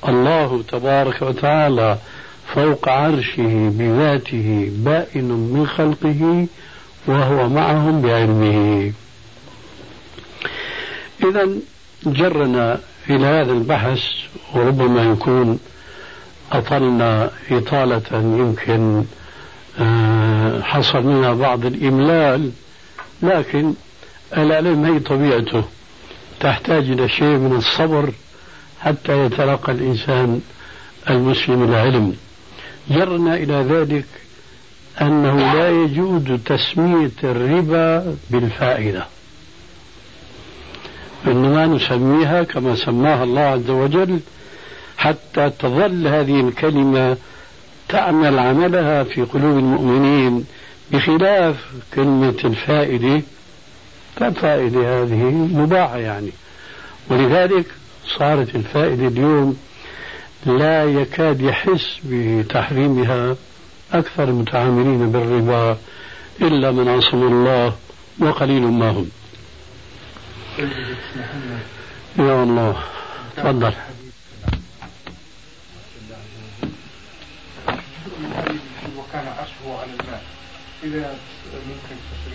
[0.08, 1.98] الله تبارك وتعالى
[2.54, 6.46] فوق عرشه بذاته بائن من خلقه
[7.06, 8.92] وهو معهم بعلمه.
[11.24, 11.48] إذا
[12.06, 14.02] جرنا إلى هذا البحث
[14.54, 15.58] وربما يكون
[16.52, 19.04] أطلنا إطالة يمكن
[19.80, 22.50] آه، حصل منها بعض الإملال
[23.22, 23.74] لكن
[24.36, 25.64] العلم هي طبيعته.
[26.40, 28.12] تحتاج إلى شيء من الصبر
[28.80, 30.40] حتى يتلقى الإنسان
[31.10, 32.16] المسلم العلم.
[32.90, 34.04] جرنا إلى ذلك
[35.00, 39.06] أنه لا يجوز تسمية الربا بالفائدة.
[41.26, 44.20] إنما نسميها كما سماها الله عز وجل
[44.98, 47.16] حتى تظل هذه الكلمة
[47.88, 50.44] تعمل عملها في قلوب المؤمنين
[50.92, 51.56] بخلاف
[51.94, 53.22] كلمة الفائدة
[54.16, 56.30] فالفائدة هذه مباحة يعني.
[57.10, 57.66] ولذلك
[58.18, 59.56] صارت الفائدة اليوم
[60.46, 63.36] لا يكاد يحس بتحريمها
[63.92, 65.78] أكثر المتعاملين بالربا
[66.42, 67.72] إلا من عصم الله
[68.18, 69.08] وقليل ما هم.
[72.18, 72.76] يا الله
[73.36, 73.72] تفضل.
[81.68, 82.32] ممكن تفسر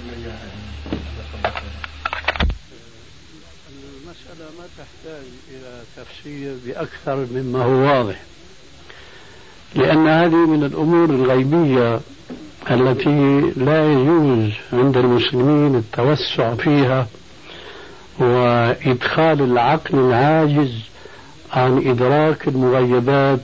[4.04, 8.16] المسألة ما تحتاج إلى تفسير بأكثر مما هو واضح.
[9.76, 12.00] لأن هذه من الأمور الغيبية
[12.72, 17.08] التي لا يجوز عند المسلمين التوسع فيها
[18.20, 20.72] وإدخال العقل العاجز
[21.54, 23.40] عن إدراك المغيبات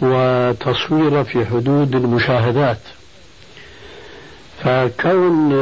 [0.00, 2.78] وتصوير في حدود المشاهدات.
[4.64, 5.52] فكون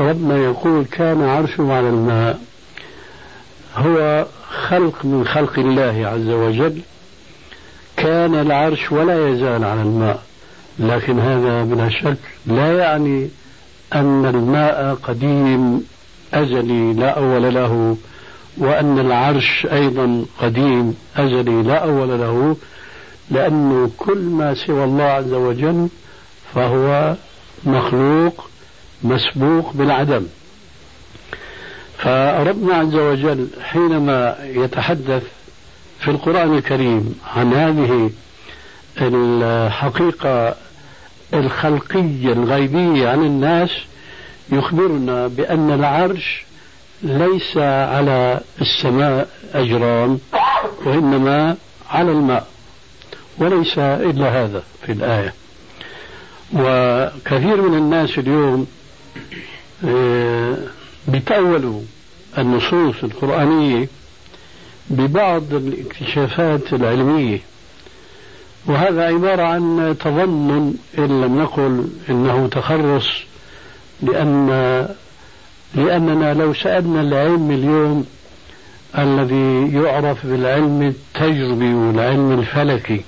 [0.00, 2.40] ربنا يقول كان عرشه على الماء
[3.76, 4.26] هو
[4.68, 6.80] خلق من خلق الله عز وجل.
[7.96, 10.22] كان العرش ولا يزال على الماء
[10.78, 13.28] لكن هذا بلا شك لا يعني
[13.94, 15.84] أن الماء قديم
[16.34, 17.96] أزلي لا أول له
[18.58, 22.56] وأن العرش أيضا قديم أزلي لا أول له.
[23.30, 25.88] لأنه كل ما سوى الله عز وجل
[26.54, 27.14] فهو
[27.64, 28.48] مخلوق
[29.02, 30.26] مسبوق بالعدم.
[31.98, 35.22] فربنا عز وجل حينما يتحدث
[36.00, 38.10] في القرآن الكريم عن هذه
[39.00, 40.54] الحقيقة
[41.34, 43.70] الخلقية الغيبية عن الناس
[44.52, 46.44] يخبرنا بأن العرش
[47.02, 50.18] ليس على السماء أجرام
[50.86, 51.56] وإنما
[51.90, 52.46] على الماء.
[53.38, 55.34] وليس إلا هذا في الآية.
[56.54, 58.66] وكثير من الناس اليوم
[59.84, 60.56] آه،
[61.08, 61.80] بيتأولوا
[62.38, 63.88] النصوص القرآنية
[64.90, 67.38] ببعض الاكتشافات العلمية.
[68.66, 73.06] وهذا عبارة عن تظنن إن لم نقل إنه تخرص
[74.02, 74.48] لأن
[75.74, 78.06] لأننا لو سألنا العلم اليوم
[78.98, 83.00] الذي يعرف بالعلم التجربي والعلم الفلكي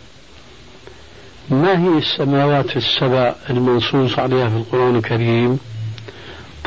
[1.51, 5.59] ما هي السماوات السبع المنصوص عليها في القرآن الكريم؟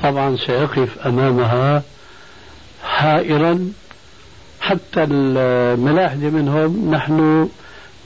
[0.04, 1.84] طبعا سيقف أمامها
[2.84, 3.72] حائرا.
[4.62, 7.50] حتى الملاحدة منهم نحن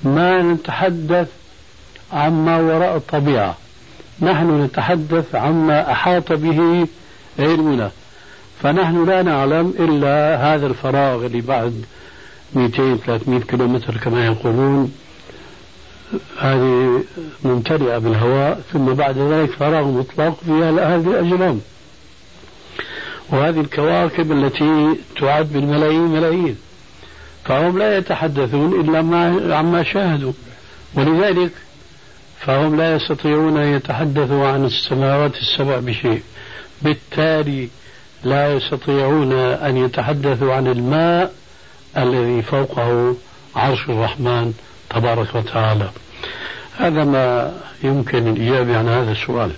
[0.04, 1.28] ما نتحدث
[2.14, 3.58] عما وراء الطبيعة.
[4.22, 6.88] نحن نتحدث عما أحاط به
[7.40, 7.92] علمنا.
[8.62, 11.86] فنحن لا نعلم إلا هذا الفراغ اللي بعد
[12.56, 14.92] 200 300 كيلومتر كما يقولون.
[16.40, 17.04] هذه
[17.44, 21.62] ممتلئة بالهواء ثم بعد ذلك فراغ مطلق فيها هذه الأجرام.
[23.30, 26.58] وهذه الكواكب التي تعد بالملايين ملايين.
[27.46, 28.98] فهم لا يتحدثون إلا
[29.56, 30.34] عما شاهدوا.
[30.96, 31.52] ولذلك
[32.40, 36.22] فهم لا يستطيعون أن يتحدثوا عن السماوات السبع بشيء.
[36.82, 37.70] بالتالي
[38.24, 41.34] لا يستطيعون أن يتحدثوا عن الماء
[41.98, 43.16] الذي فوقه
[43.56, 44.54] عرش الرحمن
[44.90, 45.90] تبارك وتعالى.
[46.78, 49.52] هذا ما يمكن الإجابة عن هذا السؤال.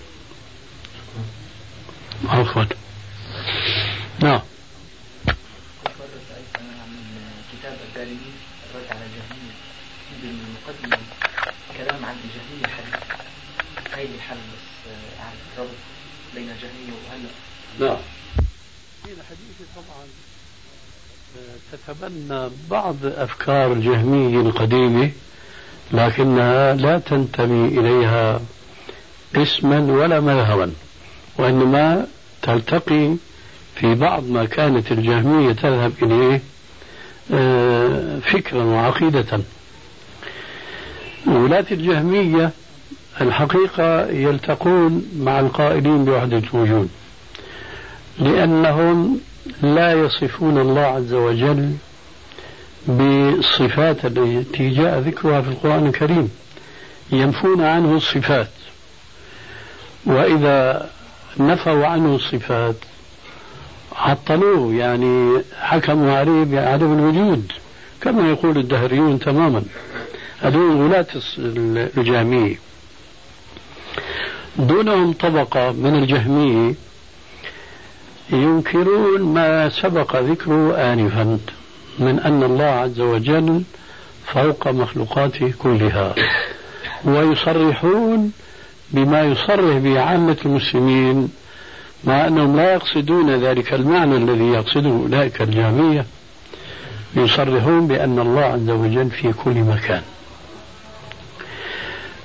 [2.28, 2.64] عفوا
[4.20, 4.42] نعم.
[11.78, 13.04] كلام عن الجهمية حديث
[13.94, 15.70] هاي الحل بس يعني ربط
[16.36, 17.30] بين الجهمية وهلا
[17.80, 17.98] نعم.
[19.04, 20.06] في الحديث طبعا
[21.72, 25.10] تتبنى بعض أفكار الجهمية القديمة
[25.92, 28.42] لكنها لا تنتمي إليها
[29.36, 30.72] اسما ولا مذهبا
[31.38, 32.08] وإنما
[32.42, 33.16] تلتقي
[33.76, 36.42] في بعض ما كانت الجهمية تذهب إليه
[37.34, 39.40] آه، فكرا وعقيدة.
[41.28, 42.52] ولاة الجهمية
[43.22, 46.90] الحقيقة يلتقون مع القائلين بوحدة الوجود
[48.20, 49.20] لأنهم
[49.62, 51.74] لا يصفون الله عز وجل
[52.88, 56.32] بالصفات التي جاء ذكرها في القرآن الكريم.
[57.12, 58.50] ينفون عنه الصفات.
[60.06, 60.90] وإذا
[61.38, 62.76] نفوا عنه الصفات
[63.96, 67.52] عطلوه يعني حكموا عليه بعدم الوجود.
[68.02, 69.64] كما يقول الدهريون تماما.
[70.42, 71.08] هذول غلاة
[71.98, 72.56] الجهمية.
[74.58, 76.74] دونهم طبقة من الجهمية
[78.32, 81.40] ينكرون ما سبق ذكره آنفا
[82.00, 83.64] من أن الله عز وجل
[84.26, 86.16] فوق مخلوقاته كلها.
[87.06, 88.32] ويصرحون
[88.92, 91.30] بما يصرح به عامة المسلمين
[92.04, 96.06] مع أنهم لا يقصدون ذلك المعنى الذي يقصده أولئك الجامية.
[97.16, 100.02] يصرحون بأن الله عز وجل في كل مكان.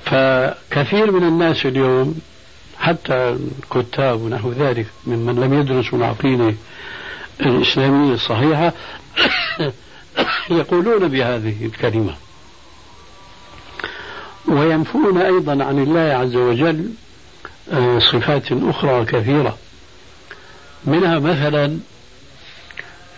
[0.05, 2.19] فكثير من الناس اليوم
[2.79, 3.37] حتى
[3.73, 6.53] الكتاب ونحو ذلك ممن لم يدرسوا العقيدة
[7.41, 8.73] الإسلامية الصحيحة
[10.49, 12.15] يقولون بهذه الكلمة.
[14.47, 16.89] وينفون أيضا عن الله عز وجل
[17.71, 19.57] آه، صفات أخرى كثيرة.
[20.85, 21.79] منها مثلا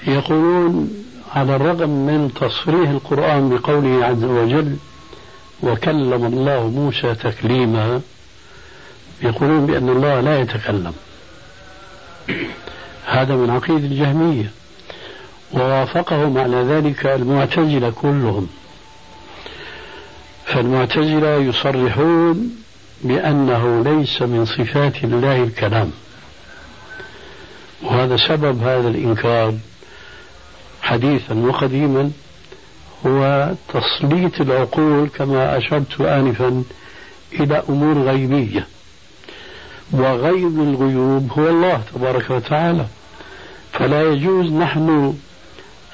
[0.07, 0.89] يقولون
[1.35, 4.75] على الرغم من تصريح القرآن بقوله عز وجل
[5.63, 8.01] وكلم الله موسى تكليما
[9.21, 10.93] يقولون بأن الله لا يتكلم.
[13.05, 14.51] هذا من عقيدة الجهمية.
[15.53, 18.47] ووافقهم على ذلك المعتزلة كلهم.
[20.45, 22.55] فالمعتزلة يصرحون
[23.03, 25.91] بأنه ليس من صفات الله الكلام.
[27.83, 29.53] وهذا سبب هذا الإنكار
[30.81, 32.11] حديثا وقديما
[33.07, 36.63] هو تسليط العقول كما أشرت آنفا
[37.33, 38.67] إلى أمور غيبية.
[39.91, 42.85] وغيب الغيوب هو الله تبارك وتعالى.
[43.73, 45.17] فلا يجوز نحن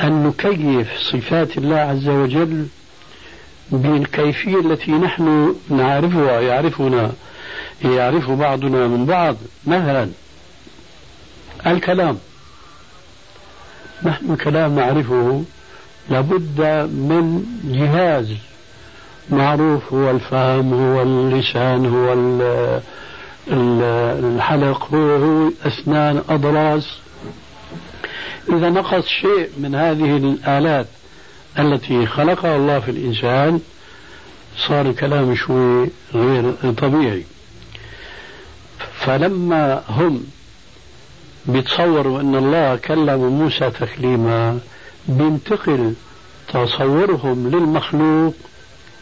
[0.01, 2.67] أن نكيف صفات الله عز وجل
[3.71, 7.11] بالكيفية التي نحن نعرفها يعرفنا
[7.85, 9.35] يعرف بعضنا من بعض.
[9.67, 10.09] مثلا
[11.67, 12.17] الكلام.
[14.03, 15.43] نحن الكلام نعرفه
[16.09, 18.33] لابد من جهاز
[19.29, 22.13] معروف هو الفهم هو اللسان هو
[23.51, 26.99] الحلق هو, هو أسنان أضراس.
[28.49, 30.87] إذا نقص شيء من هذه الآلات
[31.59, 33.59] التي خلقها الله في الإنسان
[34.57, 37.23] صار الكلام شوي غير طبيعي.
[38.93, 40.23] فلما هم
[41.45, 44.59] بيتصوروا أن الله كلم موسى تكليما
[45.07, 45.93] بينتقل
[46.53, 48.33] تصورهم للمخلوق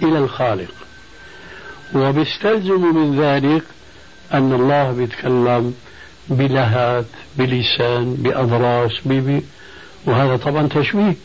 [0.04, 0.72] إلى الخالق.
[1.96, 3.64] وبيستلزموا من ذلك
[4.34, 5.76] أن الله بيتكلم
[6.28, 7.06] بلهات
[7.36, 9.44] بلسان بأضراس بي
[10.06, 11.16] وهذا طبعا تشويه.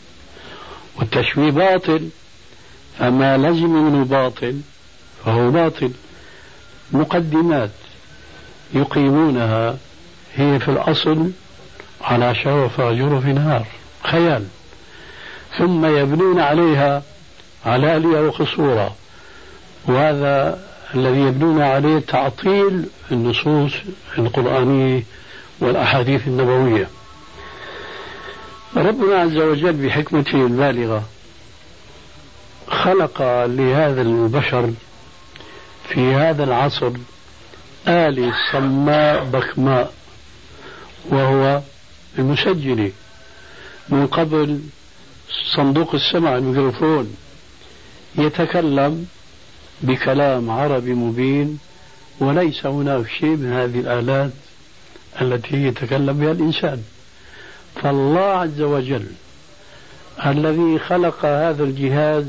[0.99, 2.09] والتشويه باطل.
[2.99, 4.59] فما لزم منه باطل
[5.25, 5.91] فهو باطل.
[6.91, 7.71] مقدمات
[8.73, 9.77] يقيمونها
[10.35, 11.31] هي في الأصل
[12.01, 13.65] على شرف جرف نهار
[14.03, 14.47] خيال.
[15.57, 17.03] ثم يبنون عليها
[17.65, 18.95] علالية وقصورا
[19.87, 23.73] وهذا الذي يبنون عليه تعطيل النصوص
[24.17, 25.03] القرآنية
[25.59, 26.87] والأحاديث النبوية.
[28.75, 31.03] ربنا عز وجل بحكمته البالغة
[32.67, 34.73] خلق لهذا البشر
[35.89, 36.91] في هذا العصر
[37.87, 39.93] آلة صماء بكماء
[41.09, 41.61] وهو
[42.19, 42.91] المسجل
[43.89, 44.59] من قبل
[45.55, 47.15] صندوق السمع الميكروفون
[48.15, 49.07] يتكلم
[49.81, 51.59] بكلام عربي مبين
[52.19, 54.31] وليس هناك شيء من هذه الآلات
[55.21, 56.83] التي يتكلم بها الإنسان.
[57.75, 59.05] فالله عز وجل
[60.25, 62.25] الذي خلق هذا الجهاز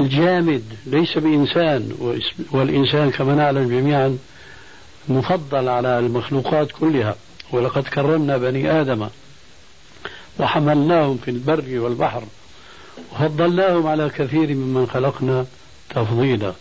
[0.00, 1.92] الجامد ليس بإنسان
[2.50, 4.18] والإنسان كما نعلم جميعا
[5.08, 7.16] مفضل على المخلوقات كلها.
[7.52, 9.08] ولقد كرمنا بني آدم
[10.38, 12.22] وحملناهم في البر والبحر.
[13.12, 15.46] وفضلناهم على كثير ممن خلقنا
[15.90, 16.52] تفضيلا.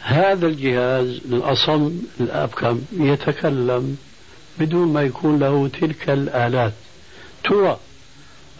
[0.00, 3.96] هذا الجهاز الأصم الأبكم يتكلم
[4.58, 6.72] بدون ما يكون له تلك الآلات.
[7.44, 7.78] ترى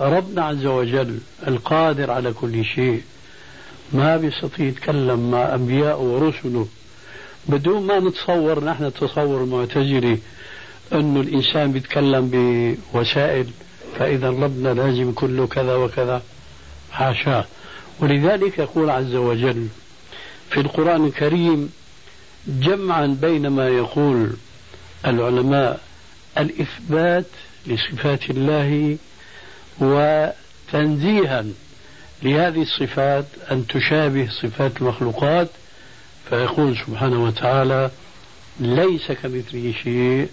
[0.01, 3.03] ربنا عز وجل القادر على كل شيء.
[3.93, 6.67] ما بيستطيع يتكلم مع أنبياء ورسله.
[7.49, 10.19] بدون ما نتصور نحن التصور المعتزلي
[10.93, 13.47] أنه الإنسان بيتكلم بوسائل.
[13.99, 16.23] فإذا ربنا لازم كله كذا وكذا.
[16.95, 17.45] حاشاه
[18.01, 19.68] ولذلك يقول عز وجل
[20.51, 21.72] في القرآن الكريم
[22.49, 24.30] جمعا بين ما يقول
[25.07, 25.80] العلماء
[26.38, 27.26] الإثبات
[27.66, 28.99] لصفات الله
[29.80, 31.45] وتنزيها
[32.22, 35.49] لهذه الصفات أن تشابه صفات المخلوقات
[36.30, 37.90] فيقول سبحانه وتعالى
[38.61, 40.28] ليس كمثله شيء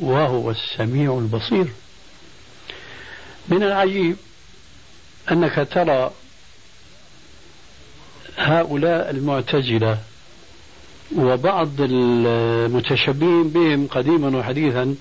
[0.00, 1.66] وهو السميع البصير.
[3.48, 4.16] من العجيب
[5.30, 6.10] أنك ترى
[8.36, 9.98] هؤلاء المعتزلة
[11.16, 14.94] وبعض المتشبهين بهم قديما وحديثا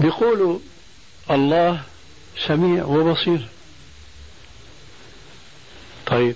[0.00, 0.58] بيقولوا
[1.30, 1.80] الله
[2.46, 3.48] سميع وبصير.
[6.06, 6.34] طيب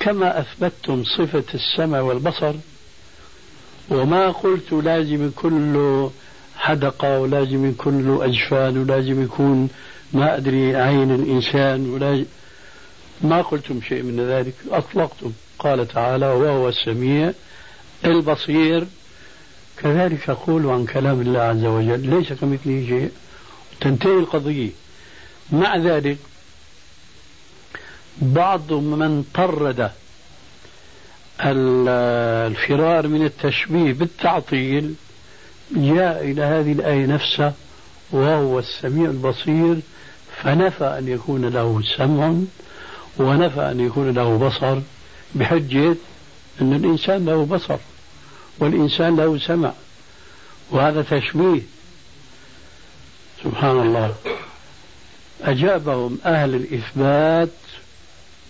[0.00, 2.54] كما أثبتتم صفة السمع والبصر
[3.88, 6.08] وما قلت لازم كل
[6.56, 9.68] حدقة ولازم كل أجفان ولازم يكون
[10.16, 12.24] ما أدري عين الإنسان ولا
[13.20, 15.32] ما قلتم شيء من ذلك أطلقتم.
[15.58, 17.32] قال تعالى وهو السميع
[18.04, 18.86] البصير.
[19.82, 23.10] كذلك أقول عن كلام الله عز وجل ليس كمثله شيء.
[23.80, 24.70] تنتهي القضية.
[25.52, 26.18] مع ذلك
[28.22, 29.90] بعض من طرد
[31.40, 34.94] الفرار من التشبيه بالتعطيل
[35.76, 37.54] جاء إلى هذه الآية نفسها
[38.10, 39.76] وهو السميع البصير
[40.46, 42.34] فنفى أن يكون له سمع
[43.18, 44.78] ونفى أن يكون له بصر
[45.34, 45.96] بحجة
[46.60, 47.78] أن الإنسان له بصر
[48.58, 49.72] والإنسان له سمع
[50.70, 51.62] وهذا تشبيه.
[53.44, 54.14] سبحان الله.
[55.42, 57.58] أجابهم أهل الإثبات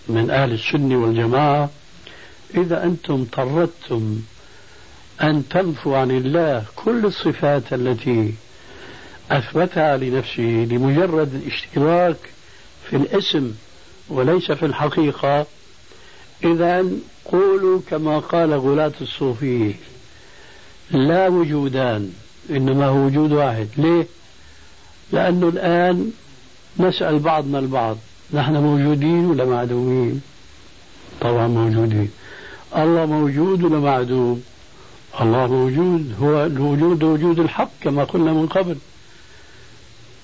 [0.09, 1.71] من أهل السنة والجماعة
[2.55, 4.23] إذا أنتم طردتم
[5.23, 8.35] أن تنفوا عن الله كل الصفات التي
[9.31, 12.17] أثبتها لنفسه لمجرد الاشتراك
[12.91, 13.53] في الاسم
[14.09, 15.47] وليس في الحقيقة.
[16.45, 16.85] إذا
[17.25, 19.75] قولوا كما قال غلاة الصوفية
[20.91, 22.13] لا وجودان
[22.51, 23.69] إنما هو وجود واحد.
[23.77, 24.07] ليه؟
[25.13, 26.11] لأنه الآن
[26.79, 27.97] نسأل بعضنا البعض
[28.33, 30.21] نحن موجودين ولا معدومين؟
[31.21, 32.11] طبعا موجودين.
[32.77, 34.43] الله موجود ولا معدوم؟
[35.21, 38.77] الله موجود هو الوجود وجود الحق كما قلنا من قبل.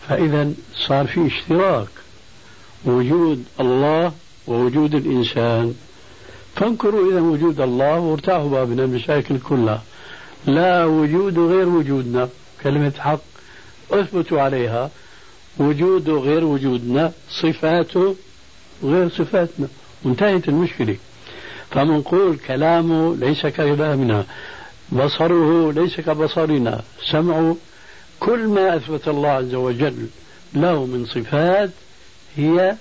[0.09, 1.89] فإذا صار في اشتراك
[2.85, 4.13] وجود الله
[4.47, 5.75] ووجود الإنسان.
[6.57, 9.83] فانكروا إذا وجود الله وارتاحوا بقى من المشاكل كلها.
[10.47, 12.29] لا وجود غير وجودنا
[12.63, 13.21] كلمة حق
[13.91, 14.91] أثبتوا عليها.
[15.59, 18.17] وجوده غير وجودنا صفاته
[18.85, 19.69] غير صفاتنا.
[20.05, 20.97] وانتهت المشكلة.
[21.71, 24.25] فمنقول كلامه ليس ككلامنا
[24.93, 26.83] بصره ليس كبصرنا.
[27.11, 27.57] سمعه
[28.23, 30.07] كل ما أثبت الله عز وجل
[30.55, 31.71] له من صفات
[32.37, 32.77] هي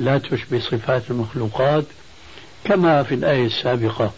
[0.00, 1.84] لا تشبه صفات المخلوقات
[2.64, 4.12] كما في الآية السابقة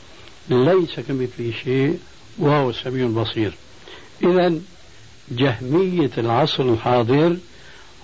[0.48, 1.98] ليس كمثله شيء
[2.38, 3.52] وهو السميع البصير
[4.22, 4.54] إذا
[5.30, 7.36] جهمية العصر الحاضر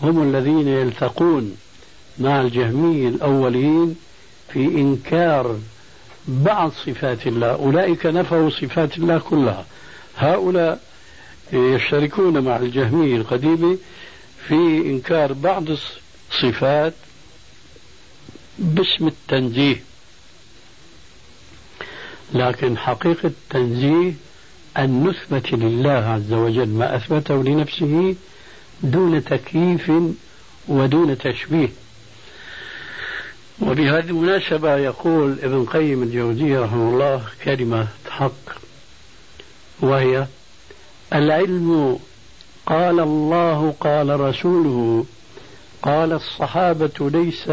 [0.02, 1.56] هم الذين يلتقون
[2.18, 3.96] مع الجهمية الأولين
[4.52, 5.58] في إنكار
[6.28, 7.46] بعض صفات الله.
[7.52, 9.66] أولئك نفوا صفات الله كلها.
[10.16, 10.80] هؤلاء
[11.52, 13.78] يشتركون مع الجهمية القديمة
[14.48, 14.54] في
[14.86, 16.94] إنكار بعض الصفات
[18.58, 19.82] باسم التنزيه.
[22.34, 24.12] لكن حقيقة التنزيه
[24.78, 28.14] أن نثبت لله عز وجل ما أثبته لنفسه
[28.82, 29.92] دون تكييف
[30.68, 31.68] ودون تشبيه.
[33.62, 38.32] وبهذه المناسبة يقول ابن قيم الجوزية رحمه الله كلمة حق
[39.80, 40.26] وهي
[41.12, 41.98] العلم
[42.66, 45.04] قال الله قال رسوله
[45.82, 47.48] قال الصحابة ليس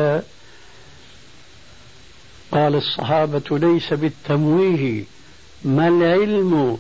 [2.52, 5.04] قال الصحابة ليس بالتمويه
[5.66, 6.78] ما العلم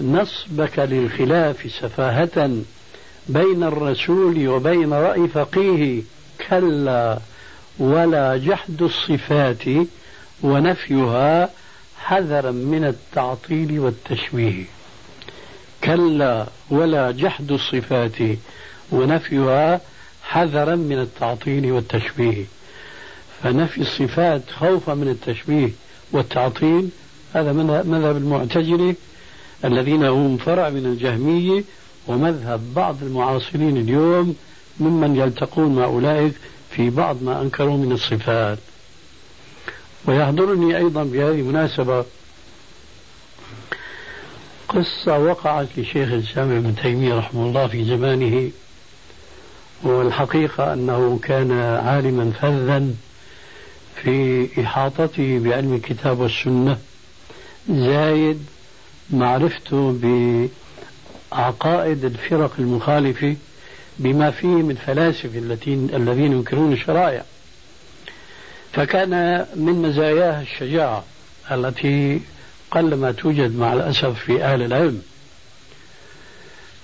[0.00, 2.50] نصبك للخلاف سفاهة
[3.28, 6.02] بين الرسول وبين رأي فقيه
[6.48, 7.18] كلا
[7.78, 9.62] ولا جحد الصفات
[10.42, 11.50] ونفيها
[11.98, 14.64] حذرا من التعطيل والتشويه
[15.84, 18.18] كلا ولا جحد الصفات
[18.92, 19.80] ونفيها
[20.22, 22.44] حذرا من التعطيل والتشبيه.
[23.42, 25.70] فنفي الصفات خوفا من التشبيه
[26.12, 26.88] والتعطيل
[27.34, 27.52] هذا
[27.82, 28.94] مذهب المعتزلة
[29.64, 31.64] الذين هم فرع من الجهمية
[32.06, 34.36] ومذهب بعض المعاصرين اليوم
[34.80, 36.32] ممن يلتقون مع أولئك
[36.70, 38.58] في بعض ما أنكروا من الصفات.
[40.06, 42.04] ويحضرني أيضا بهذه المناسبة
[44.74, 48.50] قصة وقعت لشيخ الإسلام ابن تيمية رحمه الله في زمانه
[49.82, 52.86] والحقيقة أنه كان عالما فذا
[54.02, 56.78] في إحاطته بعلم الكتاب والسنة
[57.70, 58.46] زايد
[59.10, 59.98] معرفته
[61.32, 63.36] بعقائد الفرق المخالفة
[63.98, 65.38] بما فيه من فلاسفة
[65.96, 67.24] الذين ينكرون الشرائع.
[68.72, 71.04] فكان من مزاياه الشجاعة
[71.50, 72.20] التي
[72.70, 75.02] قلما توجد مع الأسف في أهل العلم.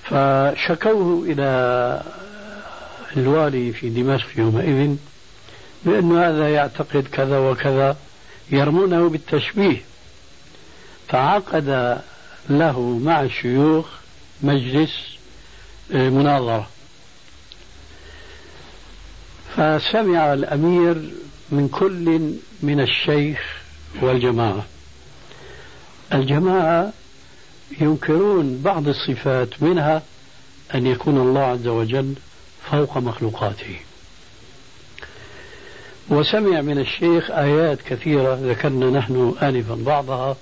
[0.05, 2.03] فشكوه إلى
[3.16, 4.97] الوالي في دمشق يومئذ
[5.84, 7.97] بأن هذا يعتقد كذا وكذا
[8.51, 9.82] يرمونه بالتشبيه.
[11.09, 11.99] فعقد
[12.51, 13.87] له مع الشيوخ
[14.43, 15.16] مجلس
[15.91, 16.68] مناظرة
[19.57, 21.11] فسمع الأمير
[21.51, 23.62] من كل من الشيخ
[24.03, 24.64] والجماعة.
[26.13, 26.93] الجماعة
[27.81, 30.03] ينكرون بعض الصفات منها
[30.75, 32.15] أن يكون الله عز وجل
[32.71, 33.77] فوق مخلوقاته.
[36.09, 40.37] وسمع من الشيخ آيات كثيرة ذكرنا نحن آنفا بعضها.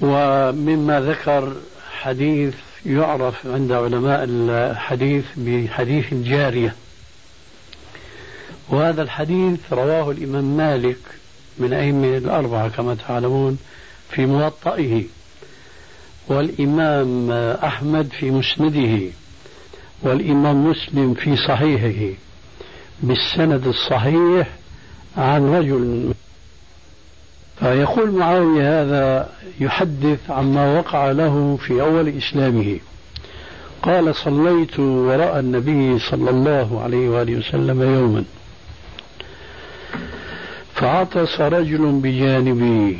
[0.00, 1.56] ومما ذكر
[1.90, 2.54] حديث
[2.86, 6.74] يعرف عند علماء الحديث بحديث الجارية
[8.68, 10.98] وهذا الحديث رواه الإمام مالك
[11.58, 13.58] من أئمة الأربعة كما تعلمون
[14.10, 15.04] في موطئه
[16.28, 17.30] والإمام
[17.64, 19.10] أحمد في مسنده
[20.02, 22.16] والإمام مسلم في صحيحه
[23.02, 24.48] بالسند الصحيح
[25.16, 26.12] عن رجل.
[27.58, 29.30] فيقول معاوية هذا
[29.60, 32.78] يحدث عما وقع له في أول إسلامه.
[33.82, 38.24] قال صليت وراء النبي صلى الله عليه وآله وسلم يوما.
[40.76, 42.98] فعطس رجل بجانبي.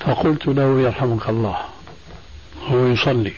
[0.00, 1.58] فقلت له يرحمك الله
[2.66, 3.32] هو يصلي.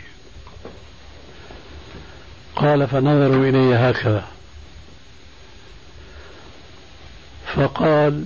[2.56, 4.24] قال فنظروا إلي هكذا.
[7.54, 8.24] فقال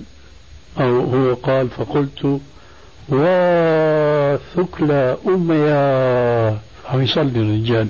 [0.79, 2.39] أو هو قال فقلت
[3.09, 4.91] وثكل
[5.27, 6.59] أميا.
[6.89, 7.89] عم يصلي الرجال.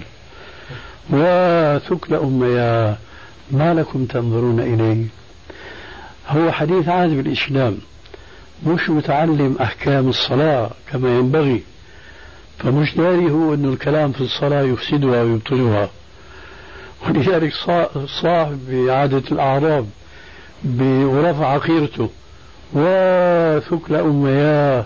[1.09, 2.97] وثكل أميا
[3.51, 5.05] ما لكم تنظرون إليه
[6.27, 7.77] هو حديث عهد بالإسلام
[8.67, 11.63] مش متعلم أحكام الصلاة كما ينبغي
[12.59, 15.89] فمش داري هو أن الكلام في الصلاة يفسدها ويبطلها.
[17.07, 17.53] ولذلك
[18.21, 19.87] صاحب بعادة الأعراب
[20.79, 22.09] ورفع عقيرته
[22.73, 24.85] وثكل أمياه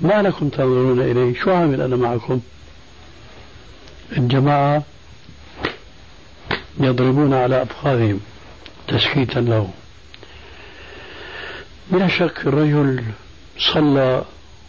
[0.00, 2.40] ما لكم تنظرون إليه شو عامل أنا معكم؟
[4.16, 4.82] الجماعة
[6.80, 8.20] يضربون على أفخاذهم
[8.88, 9.70] تسكيتا له.
[11.92, 13.02] بلا شك الرجل
[13.74, 14.24] صلى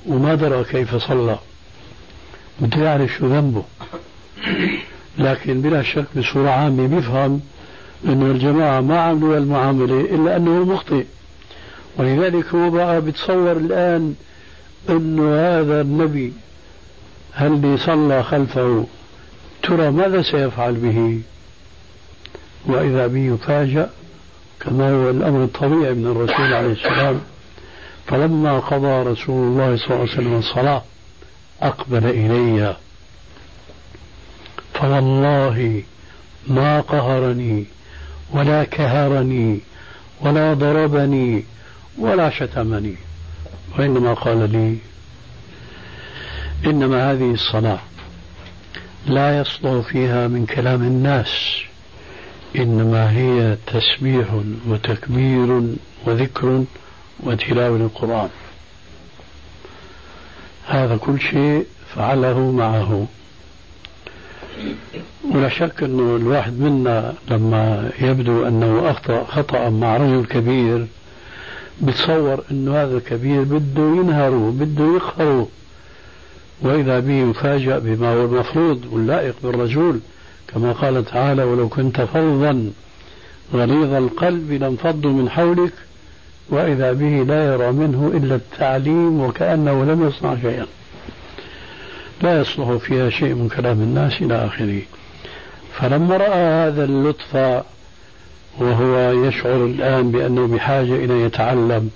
[0.07, 1.39] وما درى كيف صلى
[2.59, 3.63] بده يعرف شو ذنبه.
[5.17, 7.41] لكن بلا شك بصورة عامة بيفهم
[8.05, 11.05] أنه الجماعة ما عملوا المعاملة إلا أنه مخطئ.
[11.97, 14.15] ولذلك هو بقى بتصور الآن
[14.89, 16.33] أنه هذا النبي
[17.33, 18.85] هل صلى خلفه؟
[19.63, 21.21] ترى ماذا سيفعل به؟
[22.65, 23.89] وإذا به يفاجأ
[24.63, 27.21] كما هو الأمر الطبيعي من الرسول عليه السلام
[28.07, 30.83] فلما قضى رسول الله صلى الله عليه وسلم الصلاة
[31.61, 32.75] أقبل إلي
[34.73, 35.83] فوالله
[36.47, 37.65] ما قهرني
[38.31, 39.59] ولا كهرني
[40.21, 41.43] ولا ضربني
[41.97, 42.95] ولا شتمني.
[43.79, 44.77] وإنما قال لي
[46.65, 47.79] إنما هذه الصلاة
[49.07, 51.63] لا يصدر فيها من كلام الناس.
[52.55, 54.27] إنما هي تسبيح
[54.67, 55.61] وتكبير
[56.05, 56.63] وذكر
[57.19, 58.29] وتلاوة القرآن.
[60.67, 63.07] هذا كل شيء فعله معه.
[65.31, 70.87] ولا شك أنه الواحد منا لما يبدو أنه أخطأ خطأ مع رجل كبير
[71.81, 75.47] بتصور أنه هذا الكبير بده ينهره بده يقهره.
[76.61, 79.99] وإذا به يفاجأ بما هو المفروض واللائق بالرجل
[80.53, 82.71] كما قال تعالى ولو كنت فظا
[83.53, 85.73] غليظ القلب لانفضوا من حولك
[86.49, 90.65] وإذا به لا يرى منه إلا التعليم وكأنه لم يصنع شيئا.
[92.21, 94.81] لا يصلح فيها شيء من كلام الناس إلى آخره.
[95.73, 97.63] فلما رأى هذا اللطف
[98.59, 101.89] وهو يشعر الآن بأنه بحاجة إلى يتعلم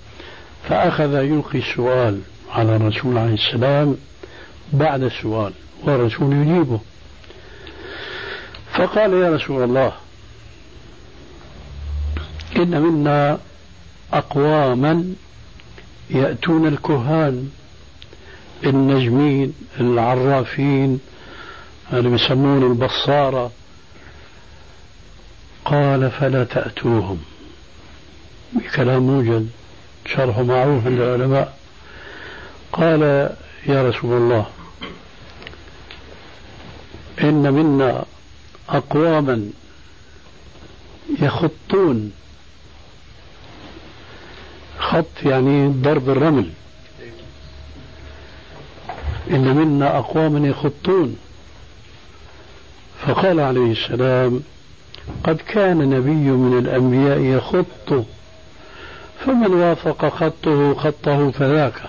[0.69, 2.19] فأخذ يلقي السؤال
[2.51, 3.97] على الرسول عليه السلام
[4.73, 5.53] بعد السؤال
[5.83, 6.79] والرسول يجيبه.
[8.77, 9.93] فقال يا رسول الله
[12.55, 13.39] إن منا
[14.13, 15.13] أقواما
[16.09, 17.49] يأتون الكهان
[18.63, 20.99] النجمين العرافين
[21.93, 23.51] اللي بيسمون البصارة.
[25.65, 27.19] قال فلا تأتوهم.
[28.53, 29.49] بكلام موجد
[30.05, 31.57] شرح معروف عند العلماء.
[32.73, 33.01] قال
[33.67, 34.45] يا رسول الله
[37.21, 38.05] إن منا
[38.69, 39.49] أقواما
[41.21, 42.11] يخطون.
[44.79, 46.49] خط يعني ضرب الرمل.
[49.31, 51.17] إن منا أقواما يخطون.
[53.07, 54.41] فقال عليه السلام
[55.23, 58.05] قد كان نبي من الأنبياء يخط
[59.25, 61.81] فمن وافق خطه خطه فذاك.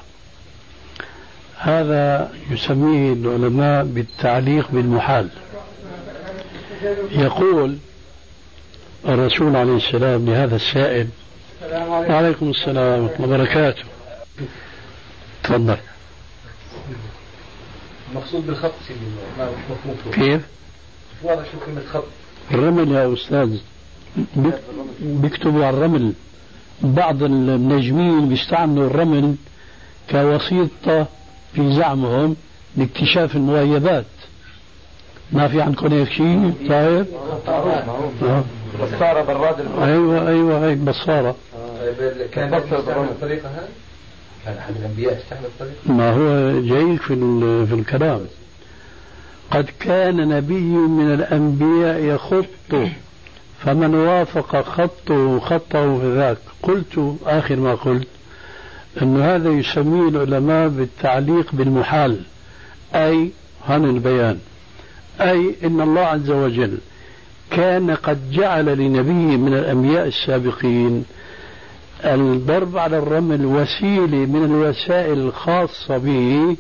[1.57, 5.29] هذا يسميه العلماء بالتعليق بالمحال.
[7.11, 7.77] يقول
[9.09, 11.09] الرسول عليه السلام لهذا السائل
[11.63, 12.13] السلام عليكم.
[12.15, 13.83] وعليكم السلام ورحمة الله وبركاته.
[15.45, 15.77] تفضل.
[18.11, 19.01] المقصود بالخط سيدي
[20.13, 20.43] كيف؟
[21.23, 22.05] واضح شو كلمة خط.
[22.51, 23.59] الرمل يا أستاذ
[25.01, 26.13] بيكتبوا على الرمل.
[26.83, 29.35] بعض النجمين بيستعملوا الرمل
[30.11, 31.07] كوسيطة
[31.55, 32.37] في زعمهم
[32.77, 34.05] لاكتشاف المغيبات
[35.33, 37.05] ما في عندكم هيك شيء؟ طاير؟
[38.83, 41.37] بصارة براد أيوه أيوه هيك بصارة.
[42.33, 43.67] كان يستعمل الطريقة هاي؟
[44.45, 47.15] كان أحد الأنبياء استعمل الطريقة؟ ما هو جيد في
[47.67, 48.21] في الكلام.
[49.51, 52.89] قد كان نبي من الأنبياء يخط
[53.65, 58.09] فمن وافق خطه خطه فذاك قلت آخر ما قلت
[59.03, 62.21] أن هذا يسميه العلماء بالتعليق بالمحال
[62.95, 63.31] أي
[63.69, 64.39] عن البيان.
[65.21, 66.79] أي أن الله عز وجل
[67.51, 71.05] كان قد جعل لنبي من الأنبياء السابقين
[72.05, 76.57] الضرب على الرمل وسيلة من الوسائل الخاصة به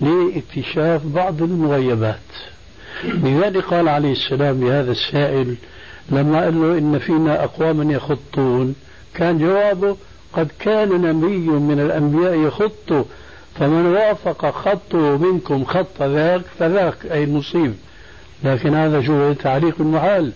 [0.00, 2.16] لاكتشاف بعض المغيبات.
[3.04, 5.54] لذلك قال عليه السلام لهذا السائل
[6.10, 8.74] لما قال له إن فينا أقواما يخطون.
[9.14, 9.96] كان جوابه
[10.32, 13.06] قد كان نبي من الأنبياء يخط
[13.58, 17.74] فمن وافق خطه منكم خط ذاك فذاك أي المصيب
[18.44, 20.32] لكن هذا شو تعليق المحال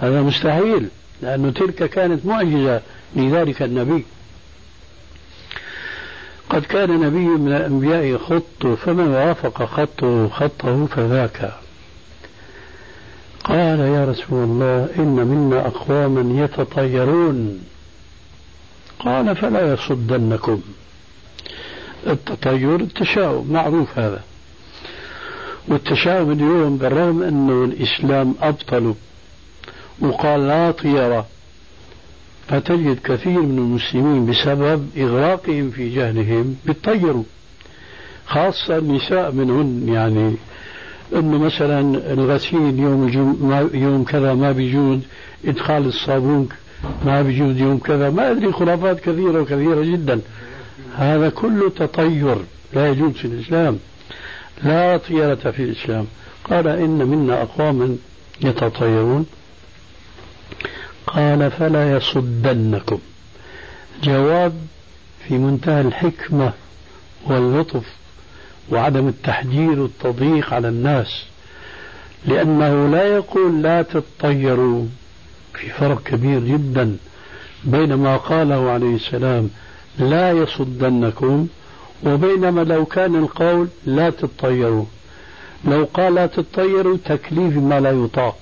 [0.00, 0.88] هذا مستحيل
[1.22, 2.80] لأن تلك كانت معجزة
[3.16, 4.04] لذلك النبي.
[6.50, 11.52] قد كان نبي من الأنبياء يخط فمن وافق خطه خطه فذاك.
[13.44, 17.64] قال يا رسول الله إن منا أقواما يتطيرون.
[18.98, 20.62] قال فلا يصدنكم.
[22.06, 24.22] التطير التشاؤم معروف هذا.
[25.70, 28.94] والتشاؤم اليوم بالرغم أنه الإسلام أبطل
[30.00, 31.26] وقال لا طيرة
[32.48, 37.22] فتجد كثير من المسلمين بسبب إغراقهم في جهلهم بيطيروا
[38.26, 39.88] خاصة النساء منهن.
[39.88, 40.34] يعني
[41.14, 41.80] إنه مثلا
[42.12, 43.68] الغسيل يوم الجم...
[43.74, 44.98] يوم كذا ما بيجوز
[45.44, 46.48] إدخال الصابون
[47.06, 48.10] ما بيجوز يوم كذا.
[48.10, 50.20] ما أدري خرافات كثيرة وكثيرة جدا.
[50.96, 52.36] هذا كله تطير
[52.74, 53.78] لا يجوز في الإسلام.
[54.62, 56.06] لا طيرة في الإسلام.
[56.44, 57.96] قال إن منا اقواما
[58.40, 59.26] يتطيرون.
[61.06, 62.98] قال فلا يصدنكم.
[64.02, 64.52] جواب
[65.28, 66.52] في منتهى الحكمة
[67.26, 67.84] واللطف
[68.72, 71.24] وعدم التحجير والتضييق على الناس
[72.26, 74.86] لأنه لا يقول لا تتطيروا
[75.54, 76.96] في فرق كبير جدا
[77.64, 79.50] بين ما قاله عليه السلام
[79.98, 81.46] لا يصدنكم
[82.06, 84.84] وبينما لو كان القول لا تتطيروا
[85.64, 88.36] لو قال لا تتطيروا تكليف ما لا يطاق.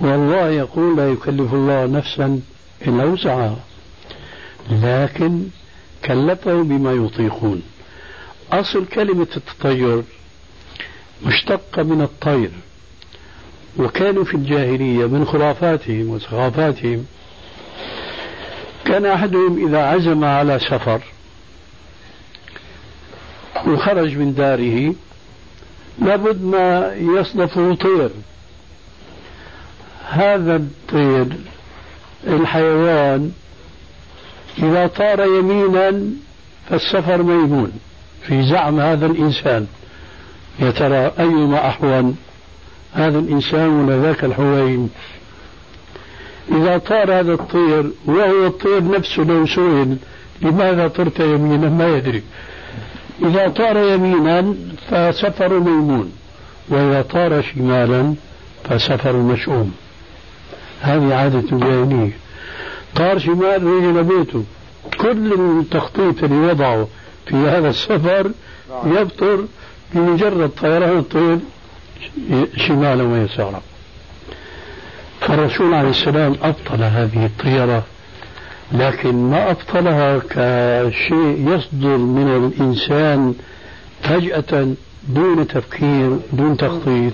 [0.00, 2.40] والله يقول لا يكلف الله نفسا
[2.86, 3.56] إلا وسعها.
[4.70, 5.42] لكن
[6.04, 7.62] كلفه بما يطيقون.
[8.52, 10.02] أصل كلمة التطير
[11.26, 12.50] مشتقة من الطير.
[13.78, 17.06] وكانوا في الجاهلية من خرافاتهم وثقافاتهم
[18.84, 21.00] كان أحدهم إذا عزم على سفر
[23.66, 24.94] وخرج من داره
[25.98, 28.10] لابد ما يصدفه طير
[30.08, 31.26] هذا الطير
[32.26, 33.32] الحيوان
[34.58, 36.02] إذا طار يمينا
[36.68, 37.72] فالسفر ميمون.
[38.22, 39.66] في زعم هذا الإنسان
[40.60, 42.16] يا ترى أيما أحون
[42.94, 44.90] هذا الإنسان ولا ذاك الحوين.
[46.52, 49.96] إذا طار هذا الطير وهو الطير نفسه لو سئل
[50.42, 52.22] لماذا طرت يمينا؟ ما يدري.
[53.22, 54.54] إذا طار يمينا
[54.90, 56.12] فسفر ميمون
[56.68, 58.14] وإذا طار شمالا
[58.64, 59.74] فسفر مشؤوم.
[60.80, 62.12] هذه عادة الجاهلية
[62.96, 64.44] طار شمال رجل بيته
[65.00, 66.88] كل التخطيط اللي وضعه
[67.26, 68.30] في هذا السفر
[68.84, 69.44] يبطر
[69.94, 71.38] بمجرد طيران الطير
[72.56, 73.62] شمالا ويسارا.
[75.20, 77.82] فالرسول عليه السلام أبطل هذه الطيرة
[78.74, 83.34] لكن ما أبطلها كشيء يصدر من الإنسان
[84.02, 84.74] فجأة
[85.08, 87.12] دون تفكير دون تخطيط.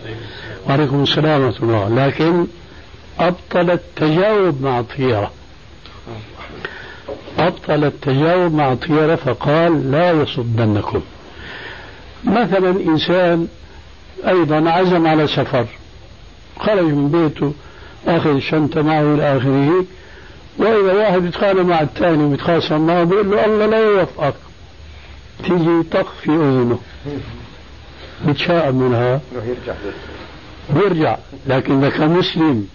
[0.68, 2.06] وعليكم السلام ورحمة الله.
[2.06, 2.46] لكن
[3.18, 5.30] أبطل التجاوب مع الطيرة.
[7.38, 11.00] أبطل التجاوب مع طيرة فقال لا يصدنكم.
[12.24, 13.48] مثلا إنسان
[14.28, 15.66] أيضا عزم على سفر
[16.58, 17.52] خرج من بيته
[18.06, 19.84] أخذ الشنطة معه إلى آخره
[20.58, 24.34] وإذا واحد يتخانق مع الثاني ويتخاصم معه بيقول له الله لا يوفقك.
[25.44, 26.78] تيجي طق في أذنه.
[28.28, 29.20] يتشائم منها.
[30.74, 32.66] بيرجع لكن إذا كان مسلم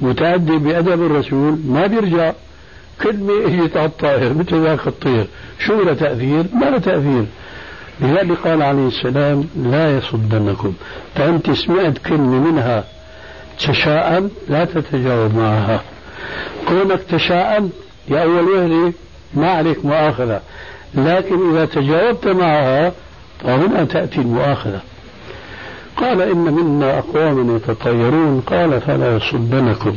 [0.00, 2.32] متأدب بأدب الرسول ما بيرجع.
[3.02, 5.26] كلمة اجت على الطائر مثل ذاك الطير.
[5.58, 7.24] شو له تأثير؟ ما له تأثير.
[8.00, 10.72] لذلك قال عليه السلام لا يصدنكم.
[11.14, 12.84] فأنت سمعت كلمة منها
[13.58, 15.82] تشاءم لا تتجاوب معها.
[16.68, 17.70] كونك تشاءم
[18.08, 18.92] يا أول وهلة
[19.34, 20.40] ما عليك مؤاخذة.
[20.94, 22.92] لكن إذا تجاوبت معها
[23.40, 24.80] فهنا تأتي المؤاخذة.
[25.96, 29.96] قال إن منا أقوام يتطيرون قال فلا يصدنكم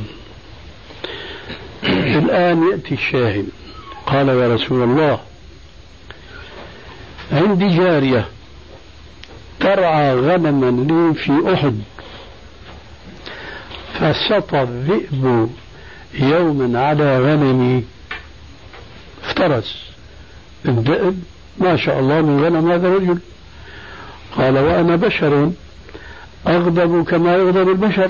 [1.83, 3.47] الآن يأتي الشاهد.
[4.05, 5.19] قال يا رسول الله
[7.31, 8.25] عندي جارية
[9.59, 11.81] ترعى غنما لي في أحد.
[13.93, 15.49] فسطى الذئب
[16.19, 17.83] يوما على غنمي.
[19.23, 19.85] افترس.
[20.65, 21.23] الذئب
[21.57, 23.17] ما شاء الله من غنم هذا الرجل.
[24.37, 25.51] قال وأنا بشر.
[26.47, 28.09] أغضب كما يغضب البشر.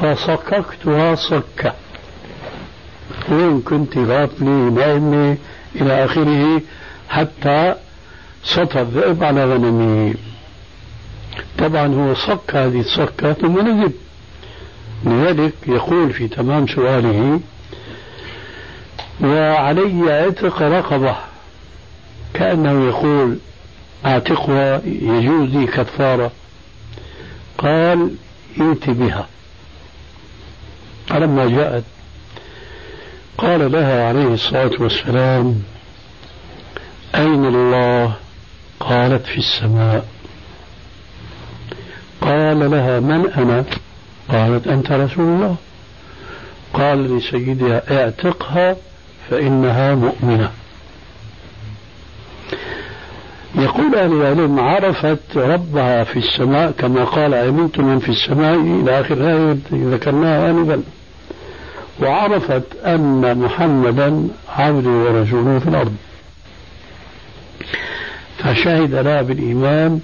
[0.00, 1.74] فصككتها صكة.
[3.28, 5.36] وين كنت غافلي نايمة
[5.76, 6.60] إلى آخره
[7.08, 7.74] حتى
[8.44, 10.14] سطى الذئب على غنمه
[11.58, 13.92] طبعا هو صك هذه الصكة ثم نزل.
[15.04, 17.40] لذلك يقول في تمام سؤاله
[19.20, 21.16] وعلي عتق رقبة.
[22.34, 23.38] كأنه يقول
[24.06, 26.32] أعتقها يجوز لي كفارة.
[27.58, 28.14] قال
[28.60, 29.26] ائت بها.
[31.06, 31.84] فلما جاءت
[33.38, 35.62] قال لها عليه الصلاة والسلام
[37.14, 38.14] أين الله؟
[38.80, 40.06] قالت في السماء.
[42.20, 43.64] قال لها من أنا؟
[44.32, 45.56] قالت أنت رسول الله.
[46.74, 48.76] قال لسيدها اعتقها
[49.30, 50.50] فإنها مؤمنة.
[53.54, 59.14] يقول أهل العلم عرفت ربها في السماء كما قال علمت من في السماء إلى آخر
[59.14, 60.82] الآية ذكرناها آنفا.
[62.02, 65.96] وعرفت أن محمدا عبده ورسوله في الأرض.
[68.38, 70.00] فشهد لها بالإيمان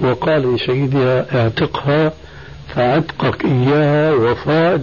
[0.00, 2.12] وقال لسيدها اعتقها
[2.76, 4.76] فعتقك إياها وفاء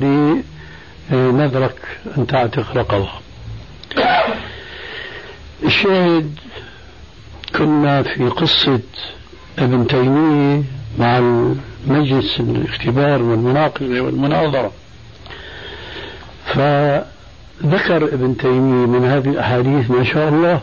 [1.11, 1.75] لنذرك
[2.17, 3.09] أن تعتق رقبة.
[5.65, 6.35] الشاهد
[7.55, 8.79] كنا في قصة
[9.59, 10.63] ابن تيمية
[10.99, 14.71] مع المجلس الاختبار والمناقشة والمناظرة.
[16.45, 20.61] فذكر ابن تيمية من هذه الأحاديث ما شاء الله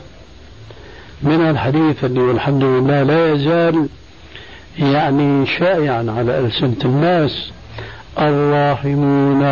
[1.22, 3.89] من الحديث اللي والحمد لله لا يزال
[4.79, 7.51] يعني شائعا على ألسنة الناس.
[8.18, 9.43] الراحمون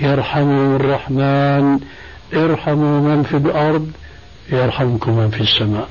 [0.00, 1.80] يرحمهم الرحمن
[2.34, 3.90] ارحموا من في الأرض
[4.52, 5.88] يرحمكم من في السماء.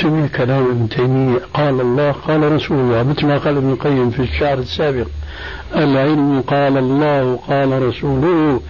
[0.00, 4.22] سمع كلام ابن تيمية قال الله قال رسول الله مثل ما قال ابن القيم في
[4.22, 5.06] الشعر السابق
[5.76, 8.60] العلم قال الله قال رسوله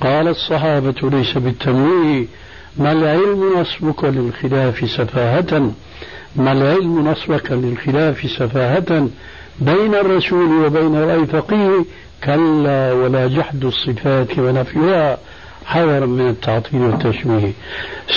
[0.00, 2.26] قال الصحابة ليس بالتمويه
[2.76, 5.70] ما العلم نصبك للخلاف سفاهة.
[6.36, 9.08] ما العلم نصبك للخلاف سفاهة
[9.60, 11.84] بين الرسول وبين رأي فقيه
[12.24, 15.18] كلا ولا جحد الصفات ونفيها
[15.64, 17.52] حذرا من التعطيل والتشبيه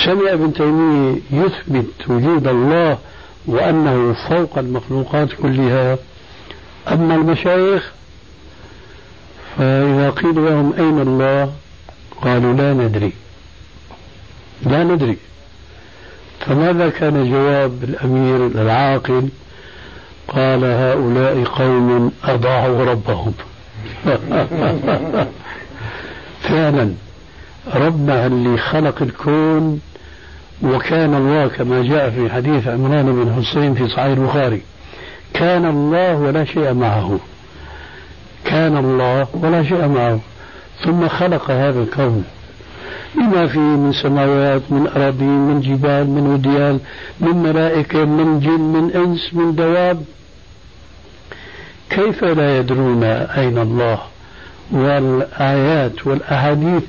[0.04, 2.98] سمع ابن تيمية يثبت وجود الله
[3.46, 5.98] وأنه فوق المخلوقات كلها.
[6.88, 7.92] أما المشايخ
[9.56, 11.52] فإذا قيل لهم أين الله؟
[12.22, 13.12] قالوا لا ندري.
[14.62, 15.16] لا ندري.
[16.40, 19.28] فماذا كان جواب الأمير العاقل؟
[20.28, 23.32] قال هؤلاء قوم أضاعوا ربهم.
[26.48, 26.94] فعلا
[27.74, 29.80] ربنا اللي خلق الكون
[30.62, 34.62] وكان الله كما جاء في حديث عمران بن حسين في صحيح البخاري
[35.34, 37.18] كان الله ولا شيء معه.
[38.44, 40.20] كان الله ولا شيء معه.
[40.84, 42.24] ثم خلق هذا الكون.
[43.14, 46.80] بما فيه من سماوات من أراضين من جبال من وديان
[47.20, 50.04] من ملائكة من جن من إنس من دواب.
[51.90, 53.98] كيف لا يدرون أين الله؟
[54.72, 56.82] والآيات والأحاديث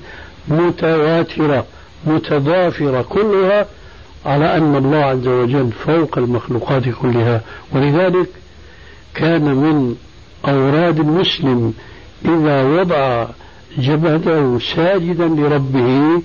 [0.48, 1.66] متواترة
[2.08, 3.66] متضافرة كلها
[4.26, 7.42] على أن الله عز وجل فوق المخلوقات كلها.
[7.74, 8.28] ولذلك
[9.16, 9.96] كان من
[10.48, 11.74] أوراد المسلم
[12.26, 13.28] إذا وضع
[13.78, 16.22] جبهته ساجدا لربه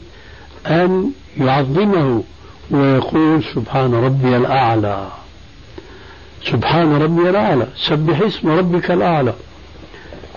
[0.67, 2.23] أن يعظمه
[2.71, 5.09] ويقول سبحان ربي الأعلى.
[6.45, 7.67] سبحان ربي الأعلى.
[7.77, 9.33] سبح اسم ربك الأعلى.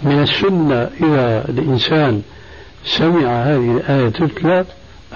[0.02, 2.22] من السنة إذا الإنسان
[2.86, 4.66] سمع هذه الآية تتلى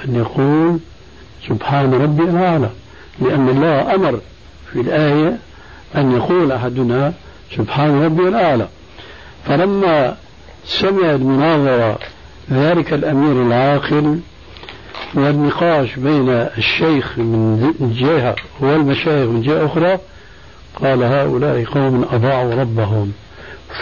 [0.05, 0.79] أن يقول
[1.47, 2.69] سبحان ربي الأعلى.
[3.21, 4.19] لأن الله أمر
[4.71, 5.37] في الآية
[5.95, 7.13] أن يقول أحدنا
[7.55, 8.67] سبحان ربي الأعلى.
[9.45, 10.15] فلما
[10.65, 11.99] سمع المناظرة
[12.51, 14.19] ذلك الأمير العاقل
[15.13, 19.97] والنقاش بين الشيخ من جهة والمشايخ من جهة أخرى
[20.75, 23.11] قال هؤلاء قوم أضاعوا ربهم.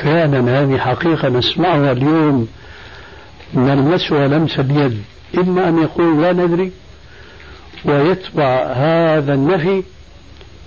[0.03, 2.47] فعلا هذه حقيقة نسمعها اليوم.
[3.53, 5.03] نلمسها لمس اليد.
[5.37, 6.71] إما أن يقول لا ندري
[7.85, 9.83] ويتبع هذا النفي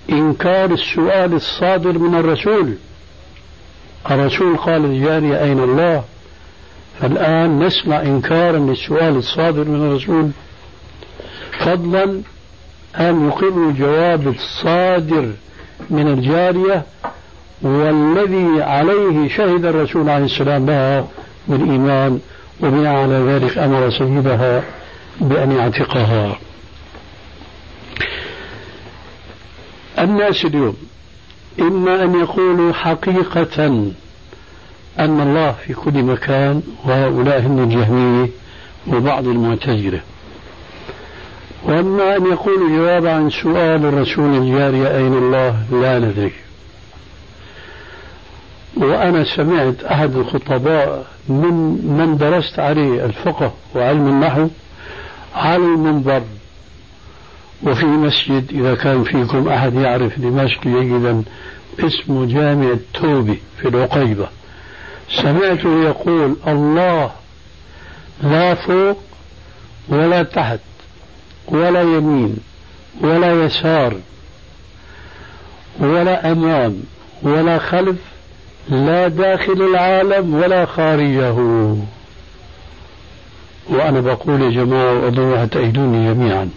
[0.09, 2.73] إنكار السؤال الصادر من الرسول.
[4.11, 6.03] الرسول قال للجارية أين الله?
[7.01, 10.29] فالآن نسمع إنكارا للسؤال الصادر من الرسول.
[11.59, 12.21] فضلا
[12.99, 15.31] أن يقر الجواب الصادر
[15.89, 16.83] من الجارية
[17.61, 21.07] والذي عليه شهد الرسول عليه السلام لها
[21.47, 22.19] بالإيمان
[22.61, 24.63] وبناء على ذلك أمر سيدها
[25.21, 26.37] بأن يعتقها.
[29.99, 30.77] الناس اليوم
[31.59, 33.65] إما أن يقولوا حقيقة
[34.99, 38.29] أن الله في كل مكان وهؤلاء هم الجهمية
[38.87, 39.99] وبعض المعتزلة.
[41.63, 46.31] وأما أن يقولوا جواب عن سؤال الرسول الجارية أين الله؟ لا ندري.
[48.77, 51.53] وأنا سمعت أحد الخطباء من
[51.97, 54.47] من درست عليه الفقه وعلم النحو
[55.35, 56.21] على المنبر.
[57.63, 61.23] وفي مسجد إذا كان فيكم أحد يعرف دمشق جيدا
[61.79, 64.27] اسمه جامع التوبي في العقيبة.
[65.21, 67.11] سمعته يقول الله
[68.23, 68.97] لا فوق
[69.89, 70.59] ولا تحت
[71.47, 72.37] ولا يمين
[73.01, 73.93] ولا يسار
[75.79, 76.83] ولا أمام
[77.23, 77.97] ولا خلف
[78.69, 81.35] لا داخل العالم ولا خارجه.
[83.69, 86.49] وأنا بقول يا جماعة وأدعو تأيدوني جميعا.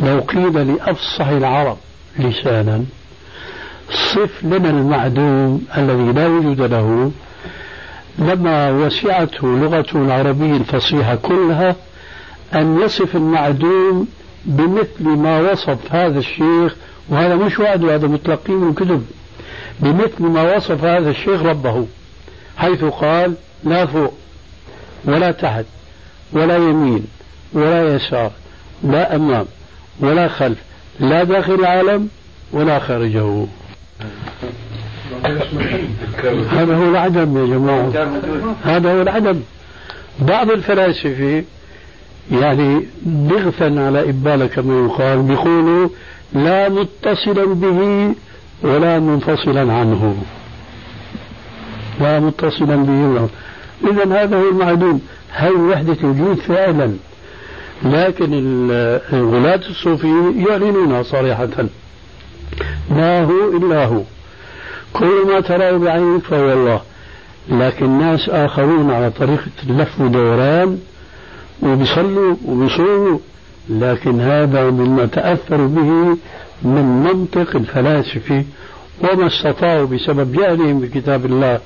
[0.00, 1.76] لو قيل لأفصح العرب
[2.18, 2.84] لسانا
[3.90, 7.10] صف لنا المعدوم الذي لا وجود له.
[8.18, 11.76] لما وسعته لغته العربية الفصيحة كلها
[12.54, 14.08] أن يصف المعدوم
[14.44, 16.76] بمثل ما وصف هذا الشيخ
[17.08, 19.06] وهذا مش وعد هذا متلقين من كتب
[19.80, 21.86] بمثل ما وصف هذا الشيخ ربه
[22.56, 24.14] حيث قال لا فوق
[25.04, 25.64] ولا تحت
[26.32, 27.06] ولا يمين
[27.52, 28.30] ولا يسار
[28.84, 29.46] لا أمام
[30.00, 30.58] ولا خلف.
[31.00, 32.08] لا داخل العالم
[32.52, 33.46] ولا خارجه.
[36.50, 38.08] هذا هو العدم يا جماعة.
[38.64, 39.40] هذا هو العدم.
[40.18, 41.44] بعض الفلاسفة
[42.32, 45.88] يعني بغثا على إبالة كما يقال بيقولوا
[46.32, 48.12] لا متصلا به
[48.62, 50.16] ولا منفصلا عنه.
[52.00, 53.28] لا متصلا به.
[53.90, 55.00] إذا هذا هو المعدوم.
[55.34, 56.96] هي وحدة وجود فعلا
[57.84, 58.30] لكن
[59.12, 61.48] الغلاة الصوفيين يعلنونها صريحة.
[62.90, 64.02] ما هو إلا هو.
[64.92, 66.80] كل ما تراه بعينك فهو الله.
[67.48, 70.78] لكن ناس آخرون على طريقة اللف ودوران
[71.62, 73.18] وبيصلوا وبيصوموا.
[73.68, 76.16] لكن هذا مما تأثروا به
[76.62, 78.44] من منطق الفلاسفة
[79.00, 81.60] وما استطاعوا بسبب جهلهم بكتاب الله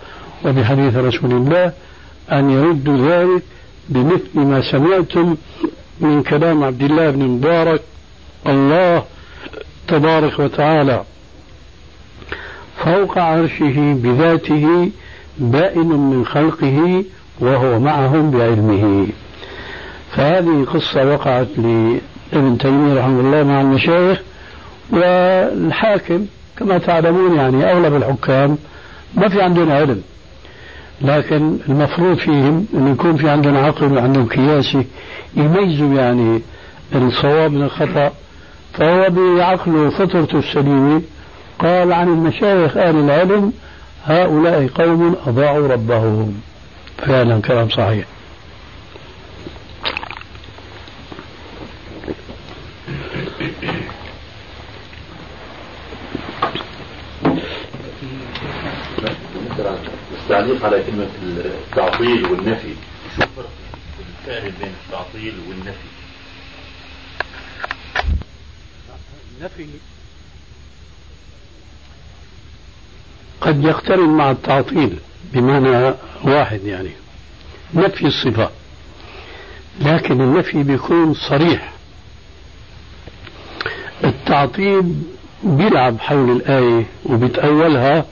[0.45, 1.73] وبحديث رسول الله
[2.33, 3.43] أن يردوا ذلك
[3.89, 5.37] بمثل ما سمعتم
[6.01, 7.83] من كلام عبد الله بن مبارك
[8.47, 9.05] الله
[9.89, 11.03] تبارك وتعالى.
[12.77, 14.91] فوق عرشه بذاته
[15.39, 17.05] بائن من خلقه
[17.41, 19.07] وهو معهم بعلمه.
[20.13, 24.21] فهذه قصة وقعت لابن تيمية رحمه الله مع المشايخ
[24.93, 26.27] والحاكم
[26.59, 28.59] كما تعلمون يعني أغلب الحكام
[29.15, 30.03] ما في عندهم علم.
[31.01, 34.87] لكن المفروض فيهم أن يكون في عندهم عقل وعندهم كياسي
[35.37, 36.41] يميزوا يعني
[36.95, 38.13] الصواب من الخطأ.
[38.73, 41.03] فهو بعقله وفطرته السليمة
[41.59, 43.53] قال عن المشايخ أهل العلم
[44.05, 46.41] هؤلاء قوم أضاعوا ربهم.
[46.99, 48.07] فعلا كلام صحيح
[60.31, 61.07] التعليق على كلمة
[62.01, 62.75] التعطيل والنفي.
[63.17, 63.51] شو الفرق
[64.21, 65.91] الفارق بين التعطيل والنفي.
[69.39, 69.67] النفي
[73.41, 74.99] قد يقترن مع التعطيل
[75.33, 75.95] بمعنى
[76.25, 76.91] واحد يعني.
[77.75, 78.51] نفي الصفة.
[79.81, 81.73] لكن النفي بيكون صريح.
[84.05, 84.95] التعطيل
[85.45, 88.07] بيلعب حول الآية وبيتأولها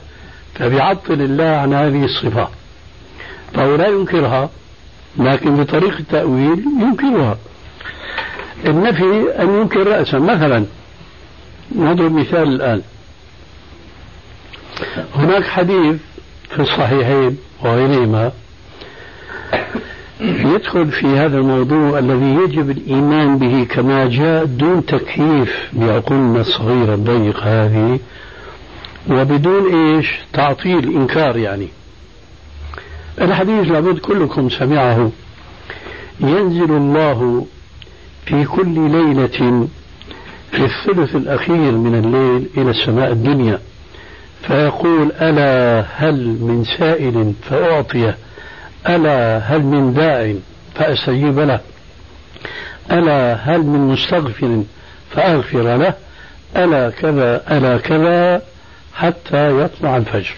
[0.55, 2.49] فبيعطل الله عن هذه الصفة.
[3.55, 4.51] فهو لا ينكرها
[5.19, 7.39] لكن بطريقة التأويل ينكرها.
[8.67, 10.19] النفي أن ينكر رأسا.
[10.19, 10.65] مثلا
[11.77, 12.83] نضرب مثال الآن.
[15.15, 15.97] هناك حديث
[16.51, 18.33] في الصحيحين وغيرهما
[20.21, 27.65] يدخل في هذا الموضوع الذي يجب الإيمان به كما جاء دون تكييف بعقولنا الصغيرة الضيقة
[27.65, 27.99] هذه
[29.11, 31.69] وبدون إيش؟ تعطيل إنكار يعني.
[33.21, 35.11] الحديث لابد كلكم سمعه.
[36.21, 37.47] ينزل الله
[38.27, 39.69] في كل ليلة
[40.51, 43.59] في الثلث الأخير من الليل إلى السماء الدنيا.
[44.43, 48.17] فيقول ألا هل من سائل فأعطيه.
[48.89, 50.35] ألا هل من داع
[50.75, 51.61] فأستجيب له.
[52.93, 54.63] ألا هل من مستغفر
[55.11, 55.95] فأغفر له.
[56.57, 58.43] ألا كذا ألا كذا
[58.95, 60.37] حتى يطلع الفجر.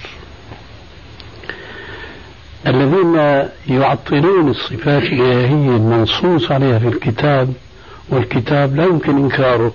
[2.66, 3.14] الذين
[3.68, 7.52] يعطلون الصفات الإلهية المنصوص عليها في الكتاب
[8.08, 9.72] والكتاب لا يمكن إنكاره.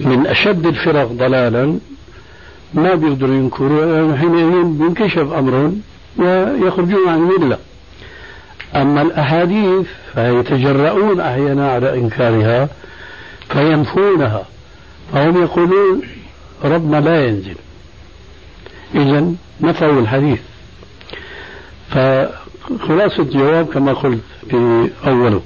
[0.00, 1.78] من أشد الفرق ضلالا
[2.74, 5.80] ما بيقدروا ينكروا حينئذ بينكشف أمرهم
[6.18, 7.58] ويخرجون عن الملة.
[8.76, 12.68] أما الأحاديث فيتجرؤون أحيانا على إنكارها
[13.48, 14.46] فينفونها
[15.12, 16.02] فهم يقولون
[16.64, 17.54] ربنا لا ينزل.
[18.94, 20.40] إذا نفوا الحديث.
[21.90, 24.20] فخلاصة الجواب كما قلت
[24.50, 25.42] في أوله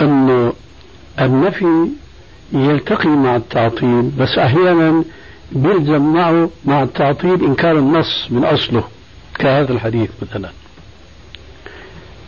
[0.00, 0.52] أنه
[1.20, 1.88] النفي
[2.52, 5.04] يلتقي مع التعطيل بس أحيانا
[5.52, 8.84] بيلزم معه مع التعطيل إنكار النص من أصله
[9.38, 10.50] كهذا الحديث مثلا.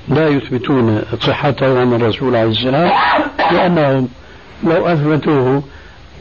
[0.09, 2.91] لا يثبتون صحته عن الرسول عليه السلام
[3.53, 4.09] لأنهم
[4.64, 5.62] لو أثبتوه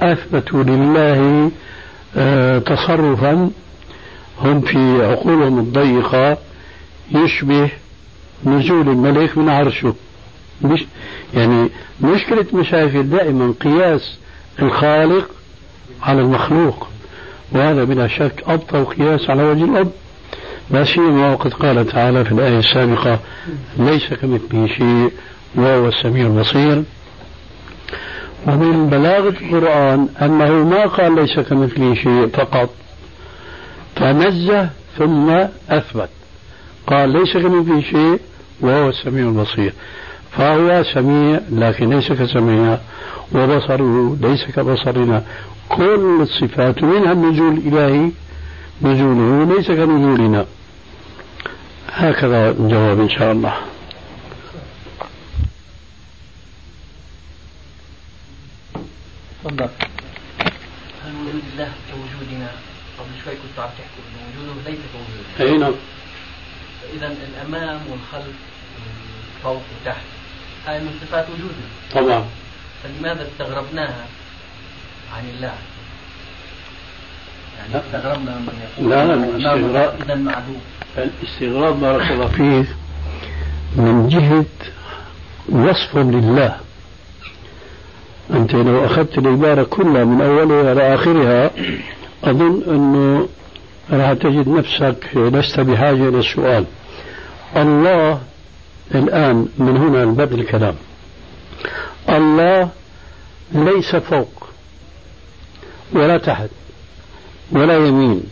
[0.02, 1.52] أثبتوا لله
[2.18, 3.50] آه، تصرفا
[4.42, 6.38] هم في عقولهم الضيقة
[7.12, 7.70] يشبه
[8.46, 9.94] نزول الملك من عرشه.
[10.62, 10.86] مش
[11.34, 11.70] يعني
[12.02, 14.18] مشكلة مشايخ دائما قياس
[14.62, 15.30] الخالق
[16.04, 16.88] على المخلوق
[17.52, 19.92] وهذا بلا شك أبطل قياس على وجه الأرض
[20.72, 23.20] لا سيما وقد قال تعالى في الآية السابقة
[23.80, 25.12] ليس كمثله شيء
[25.56, 26.84] وهو السميع البصير.
[28.48, 32.70] ومن بلاغة القرآن أنه ما قال ليس كمثله شيء فقط.
[34.00, 35.30] فنزه ثم
[35.70, 36.10] أثبت.
[36.88, 38.20] قال ليس كمثله شيء
[38.62, 39.74] وهو السميع البصير.
[40.32, 42.78] فهو سميع لكن ليس كسميع
[43.36, 45.24] وبصره ليس كبصرنا.
[45.70, 48.12] كل الصفات منها النزول الإلهي
[48.82, 50.46] نزوله ليس كنزولنا.
[51.92, 53.54] هكذا الجواب إن شاء الله.
[59.44, 59.70] تفضل
[61.06, 62.50] هل وجود الله كوجودنا
[63.00, 65.74] قبل شوي كنت عم تحكي انه وجوده؟ ليس كوجودنا أي نعم.
[66.94, 68.36] اذا الأمام والخلف
[69.44, 70.02] فوق وتحت
[70.68, 72.26] هاي من صفات وجودنا طبعا
[72.84, 74.06] فلماذا استغربناها
[75.16, 75.54] عن الله؟
[77.58, 77.80] يعني لا.
[77.80, 79.06] استغربنا من يقول لا،
[79.58, 80.62] لا، اذا معدوم.
[80.98, 82.68] الاستغراب بارك الله فيك.
[83.76, 84.72] من جهة
[85.50, 86.58] وصف لله.
[88.32, 91.52] أنت لو أخذت العبارة كلها من أولها إلى آخرها
[92.24, 93.28] أظن أنه
[93.92, 96.66] راح تجد نفسك لست بحاجة إلى السؤال.
[97.56, 98.22] الله
[98.96, 100.76] الآن من هنا بدء الكلام.
[102.10, 102.70] الله
[103.52, 104.48] ليس فوق
[105.94, 106.50] ولا تحت
[107.52, 108.24] ولا يمين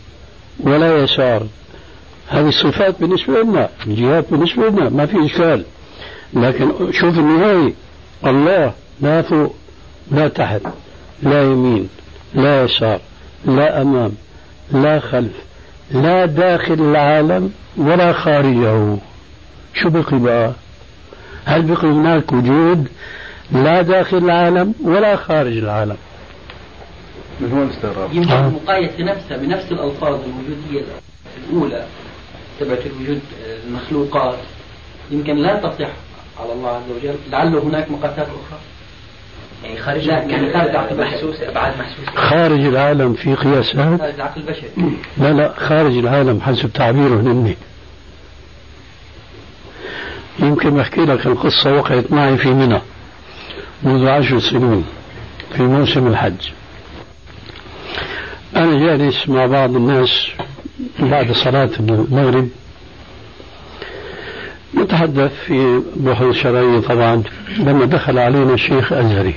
[0.60, 1.46] ولا يسار.
[2.28, 5.64] هذه الصفات بالنسبة لنا الجهات بالنسبة لنا ما في إشكال.
[6.34, 7.72] لكن شوف النهاية.
[8.26, 9.54] الله لا فوق
[10.10, 10.60] لا تحت
[11.22, 11.88] لا يمين
[12.34, 13.00] لا يسار.
[13.44, 14.12] لا أمام
[14.72, 15.32] لا خلف
[15.90, 18.96] لا داخل العالم ولا خارجه.
[19.74, 20.52] شو بقي بقى؟
[21.44, 22.88] هل بقي هناك وجود
[23.52, 25.96] لا داخل العالم ولا خارج العالم؟
[27.40, 28.48] من هو الاستغراب؟ يمكن آه.
[28.48, 30.84] المقايسة نفسها بنفس الألفاظ الوجودية
[31.50, 31.86] الأولى
[32.60, 33.20] تبعت الوجود
[33.66, 34.38] المخلوقات.
[35.10, 35.88] يمكن لا تصح
[36.40, 38.58] على الله عز وجل لعله هناك مقاسات أخرى.
[39.66, 42.12] يعني خارج لا يعني خارج العقل محسوسة أبعاد محسوسة.
[42.14, 44.70] خارج العالم في قياسات خارج العقل البشري.
[45.18, 47.56] لا لا خارج العالم حسب تعبيره مني
[50.38, 52.80] يمكن أحكي لك القصة وقعت معي في منى
[53.82, 54.84] منذ عشر سنين
[55.56, 56.50] في موسم الحج.
[58.56, 60.28] أنا جالس مع بعض الناس
[60.98, 62.48] بعد صلاة المغرب.
[64.74, 67.22] نتحدث في بحوث شرعية طبعا
[67.58, 69.34] لما دخل علينا الشيخ أزهري.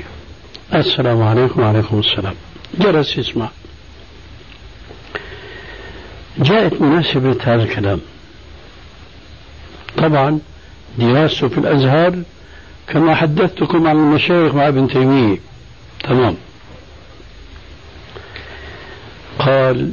[0.76, 2.34] السلام عليكم وعليكم السلام.
[2.80, 3.50] جلس يسمع.
[6.38, 8.00] جاءت مناسبة هذا الكلام.
[9.98, 10.40] طبعا
[10.98, 12.24] دراسته في الأزهر
[12.88, 15.38] كما حدثتكم عن المشايخ مع ابن تيمية.
[16.04, 16.36] تمام.
[19.40, 19.92] قال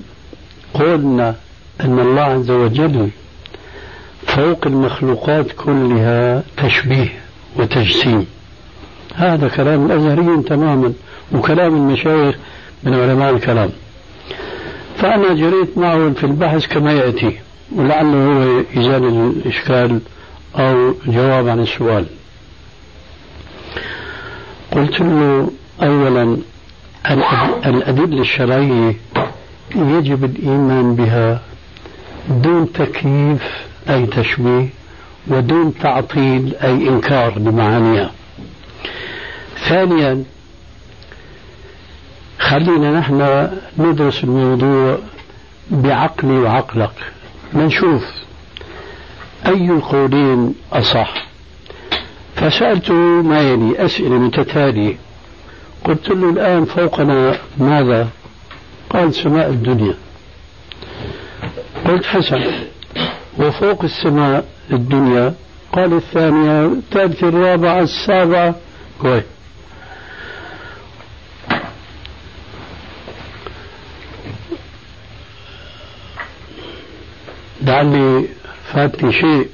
[0.74, 1.36] قلنا
[1.80, 3.10] أن الله عز وجل
[4.26, 7.08] فوق المخلوقات كلها تشبيه
[7.56, 8.26] وتجسيم.
[9.16, 10.92] هذا كلام الأزهريين تماما
[11.32, 12.36] وكلام المشايخ
[12.82, 13.70] من علماء الكلام.
[14.96, 17.38] فأنا جريت معه في البحث كما يأتي
[17.76, 20.00] ولعله هو يزال الإشكال
[20.58, 22.06] أو جواب عن السؤال.
[24.72, 25.50] قلت له
[25.82, 26.36] أولا
[27.06, 28.94] الأد- الأدلة الشرعية
[29.76, 31.40] يجب الإيمان بها
[32.30, 33.42] دون تكييف
[33.90, 34.66] أي تشبيه
[35.28, 38.10] ودون تعطيل أي إنكار لمعانيها
[39.56, 40.24] ثانيا
[42.38, 44.98] خلينا نحن ندرس الموضوع
[45.70, 47.12] بعقلي وعقلك.
[47.54, 48.04] نشوف
[49.46, 51.26] أي القولين أصح.
[52.36, 54.96] فسألته ما يلي أسئلة متتالية.
[55.84, 58.08] قلت له الآن فوقنا ماذا؟
[58.90, 59.94] قال سماء الدنيا.
[61.84, 62.42] قلت حسن.
[63.38, 65.34] وفوق السماء الدنيا.
[65.72, 68.54] قال الثانية الثالثة الرابعة السابعة.
[69.00, 69.35] كويس
[77.66, 78.28] لعلي
[78.72, 79.48] فاتني شيء.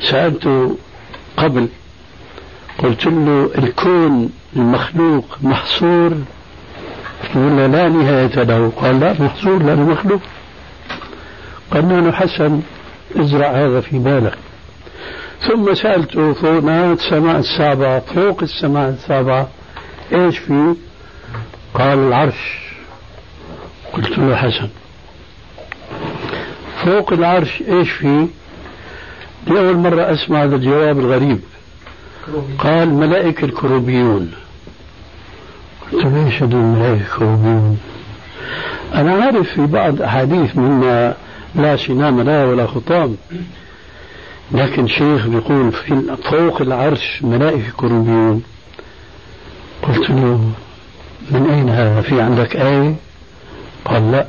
[0.00, 0.76] سألته
[1.36, 1.68] قبل
[2.78, 6.12] قلت له الكون المخلوق محصور؟
[7.34, 8.72] ولا لا نهاية له.
[8.76, 10.20] قال لا محصور لأنه مخلوق
[11.70, 12.60] قلنا له حسن
[13.16, 14.38] ازرع هذا في بالك.
[15.40, 19.48] ثم سألته فوق السماء السابعة فوق السماء السابعة
[20.12, 20.74] إيش في
[21.74, 22.62] قال العرش.
[23.92, 24.68] قلت له حسن.
[26.84, 28.26] فوق العرش إيش في
[29.46, 31.40] لأول مرة أسمع هذا الجواب الغريب.
[32.58, 34.32] قال ملائكة الكروبيون.
[35.92, 37.78] قلت ليش هذول الملائكة الكروبيون؟
[38.94, 41.14] أنا عارف في بعض أحاديث مما
[41.54, 43.16] لا سنام لا ولا خطام
[44.52, 48.42] لكن شيخ بيقول في فوق العرش ملائكة كروبيون
[49.82, 50.50] قلت له
[51.30, 52.94] من أين هذا؟ في عندك آية؟
[53.84, 54.26] قال لا.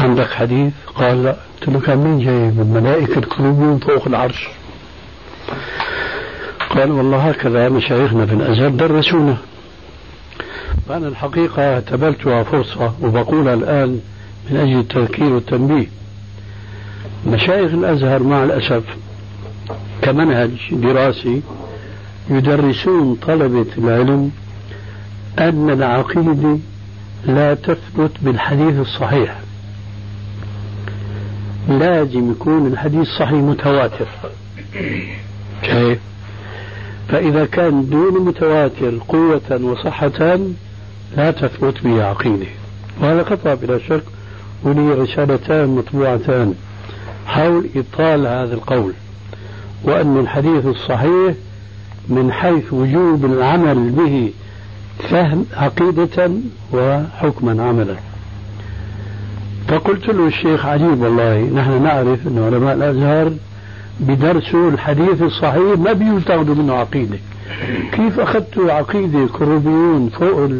[0.00, 1.36] عندك حديث؟ قال لا.
[1.60, 4.48] قلت له كان مين جايب الملائكة الكروبيون فوق العرش.
[6.70, 9.36] قال والله هكذا مشايخنا في الأزهر درسونا.
[10.88, 14.00] فأنا الحقيقة اعتبرتها فرصة وبقولها الآن
[14.50, 15.86] من أجل التذكير والتنبيه.
[17.26, 18.82] مشايخ الأزهر مع الأسف
[20.02, 21.42] كمنهج دراسي
[22.30, 24.30] يدرسون طلبة العلم
[25.38, 26.58] أن العقيدة
[27.26, 29.39] لا تثبت بالحديث الصحيح.
[31.78, 34.06] لازم يكون الحديث صحيح متواتر.
[35.62, 35.98] كيف؟
[37.08, 40.38] فإذا كان دون متواتر قوة وصحة
[41.16, 42.46] لا تثبت به عقيدة
[43.00, 44.02] وهذا خطأ بلا شك
[44.62, 46.54] ولي رسالتان مطبوعتان
[47.26, 48.92] حول إبطال هذا القول
[49.84, 51.34] وأن الحديث الصحيح
[52.08, 54.32] من حيث وجوب العمل به
[55.10, 56.30] فهم عقيدة
[56.72, 57.96] وحكما عملا.
[59.70, 63.32] فقلت له الشيخ عجيب والله نحن نعرف أن علماء الأزهر
[64.00, 67.18] بدرسوا الحديث الصحيح ما بيتاخذوا منه عقيدة.
[67.92, 70.50] كيف أخذتوا عقيدة كروبيون فوق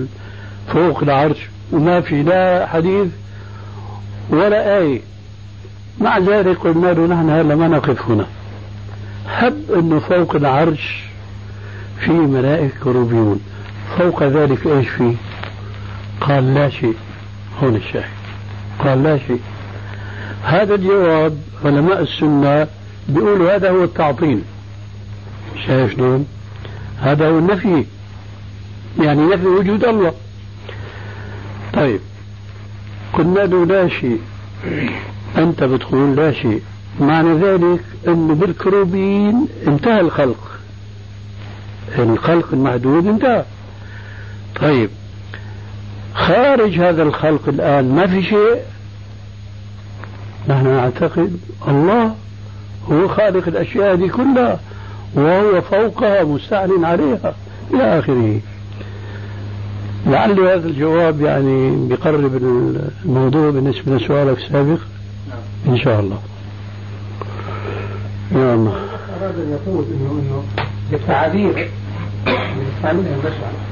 [0.72, 3.06] فوق العرش وما في لا حديث
[4.30, 5.00] ولا آية؟
[6.00, 8.26] مع ذلك قلنا له نحن هلا ما نقف هنا.
[9.28, 11.04] هب إنه فوق العرش
[12.00, 13.40] في ملائكة كروبيون.
[13.98, 15.14] فوق ذلك إيش في؟
[16.20, 16.94] قال لا شيء.
[17.62, 18.19] هون الشاهد.
[18.84, 19.40] قال لا شيء
[20.42, 22.66] هذا الجواب علماء السنة
[23.08, 24.42] بيقولوا هذا هو التعطيل.
[25.66, 26.26] شايف شلون؟
[27.00, 27.84] هذا هو النفي.
[29.00, 30.12] يعني نفي وجود الله.
[31.72, 32.00] طيب.
[33.12, 34.20] قلنا له لا شيء.
[35.38, 36.62] أنت بتقول لا شيء.
[37.00, 40.50] معنى ذلك أنه بالكروبين انتهى الخلق.
[41.98, 43.44] الخلق المحدود انتهى.
[44.60, 44.90] طيب.
[46.14, 48.56] خارج هذا الخلق الآن ما في شيء.
[50.48, 51.36] نحن نعتقد
[51.68, 52.14] الله
[52.92, 54.60] هو خالق الأشياء هذه كلها
[55.14, 57.34] وهو فوقها مستعلن عليها
[57.74, 58.40] إلى آخره.
[60.06, 62.36] لعل هذا الجواب يعني بيقرب
[63.04, 64.78] الموضوع بالنسبة لسؤالك السابق.
[65.66, 66.18] إن شاء الله.
[68.32, 68.72] يا الله.
[69.20, 70.44] أراد أن يقول إنه إنه
[70.90, 71.70] بالتعابير
[72.76, 73.69] يستعملها البشر.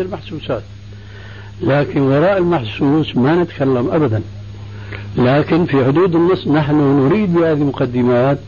[0.00, 0.62] المحسوسات.
[1.62, 4.22] لكن وراء المحسوس ما نتكلم أبدا.
[5.16, 8.38] لكن في حدود النص نحن نريد بهذه المقدمات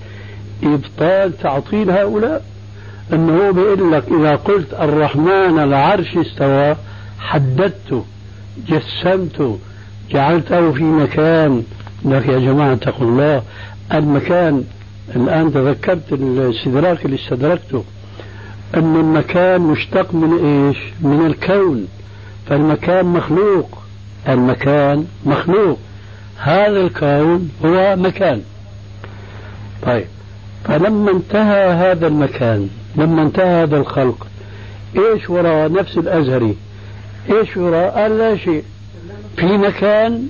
[0.62, 2.44] إبطال تعطيل هؤلاء.
[3.12, 6.76] أنه بيقول لك إذا قلت الرحمن العرش استوى
[7.18, 8.04] حددته
[8.68, 9.58] جسمته
[10.10, 11.62] جعلته في مكان.
[12.04, 13.42] لك يا جماعة اتقوا الله.
[13.92, 14.64] المكان
[15.16, 17.84] الآن تذكرت الاستدراك اللي استدركته.
[18.74, 21.86] أن المكان مشتق من إيش؟ من الكون.
[22.46, 23.78] فالمكان مخلوق.
[24.28, 25.78] المكان مخلوق.
[26.36, 28.42] هذا الكون هو مكان.
[29.86, 30.04] طيب.
[30.64, 34.26] فلما انتهى هذا المكان لما انتهى هذا الخلق
[34.96, 36.56] إيش وراء نفس الازهري
[37.30, 38.64] إيش وراء؟ قال لا شيء.
[39.36, 40.28] في مكان؟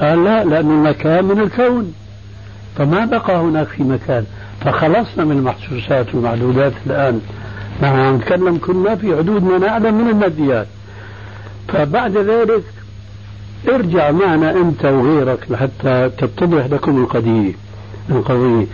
[0.00, 1.94] قال لا لأن المكان من الكون.
[2.78, 4.24] فما بقى هناك في مكان؟
[4.60, 7.20] فخلصنا من المحسوسات والمعدودات الآن.
[7.82, 10.66] نحن نتكلم كنا في حدود ما نعلم من الماديات.
[11.68, 12.64] فبعد ذلك
[13.68, 17.52] ارجع معنا أنت وغيرك لحتى تتضح لكم القضية
[18.10, 18.66] القضية.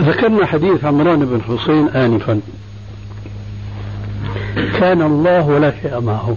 [0.00, 2.40] ذكرنا حديث عمران بن حسين آنفا.
[4.80, 6.36] كان الله ولا شيء معه.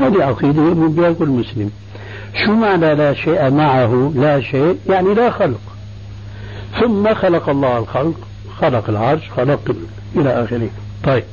[0.00, 1.70] هذه عقيدة يؤمن بها كل مسلم.
[2.44, 5.60] شو معنى لا شيء معه؟ لا شيء يعني لا خلق.
[6.80, 8.29] ثم خلق الله الخلق.
[8.60, 9.76] خلق العرش خلق
[10.16, 10.68] إلى آخره.
[11.04, 11.24] طيب.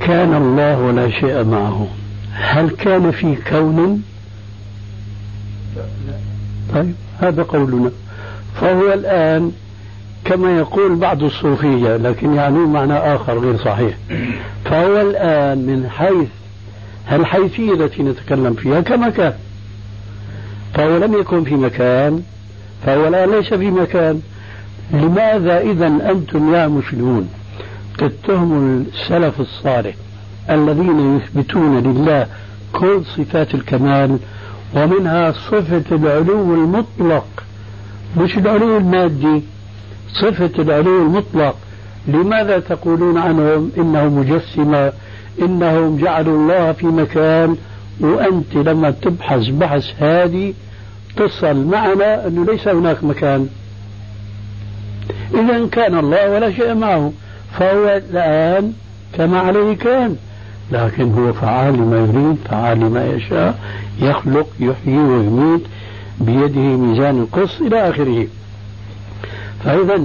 [0.00, 1.88] كان الله ولا شيء معه.
[2.32, 4.02] هل كان في كون؟
[6.74, 7.90] طيب هذا قولنا.
[8.60, 9.52] فهو الآن
[10.24, 13.94] كما يقول بعض الصوفية لكن يعني معنى آخر غير صحيح.
[14.64, 16.28] فهو الآن من حيث
[17.12, 19.34] الحيثية التي نتكلم فيها كما كان؟
[20.74, 22.22] فهو لم يكن في مكان
[22.86, 24.22] فهو الآن ليس في مكان.
[24.92, 27.28] لماذا إذا أنتم يا مسلمون؟
[27.98, 29.94] تتهموا السلف الصالح
[30.50, 32.26] الذين يثبتون لله
[32.72, 34.18] كل صفات الكمال
[34.74, 37.26] ومنها صفة العلو المطلق.
[38.16, 39.42] مش العلو المادي
[40.12, 41.56] صفة العلو المطلق.
[42.08, 44.92] لماذا تقولون عنهم؟ إنه مجسمة
[45.42, 47.56] إنهم جعلوا الله في مكان
[48.00, 50.54] وأنت لما تبحث بحث هادي
[51.16, 53.48] تصل معنا أنه ليس هناك مكان.
[55.34, 57.12] إذا كان الله ولا شيء معه
[57.58, 58.72] فهو الآن
[59.12, 60.16] كما عليه كان.
[60.72, 63.58] لكن هو فعال لما يريد فعال لما يشاء
[64.00, 65.62] يخلق يحيي ويميت
[66.20, 68.26] بيده ميزان القص إلى آخره.
[69.64, 70.02] فإذا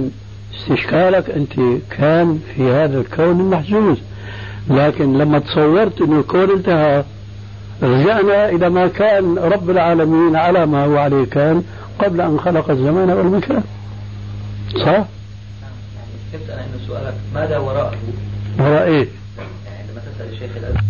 [0.54, 1.52] استشكالك أنت
[1.98, 3.98] كان في هذا الكون المحجوز
[4.70, 7.04] لكن لما تصورت أن الكون انتهى
[7.82, 11.62] رجعنا إلى ما كان رب العالمين على ما هو عليه كان
[11.98, 13.62] قبل أن خلق الزمان والمكان.
[14.76, 15.06] صح؟ يعني
[16.32, 17.98] فهمت أنا أنه سؤالك ماذا وراءه؟
[18.58, 19.08] وراء إيه؟
[19.66, 20.82] يعني لما تسأل الشيخ الأزهر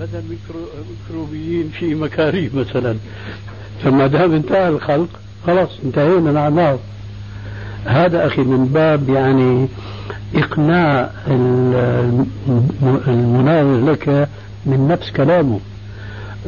[0.00, 0.22] بدل
[1.10, 2.96] ميكروبيين في مكاريه مثلا
[3.84, 5.08] فما دام انتهى الخلق
[5.46, 6.78] خلاص انتهينا معناه
[7.84, 9.68] هذا أخي من باب يعني
[10.34, 11.10] إقناع
[13.08, 14.28] المناظر لك
[14.66, 15.60] من نفس كلامه.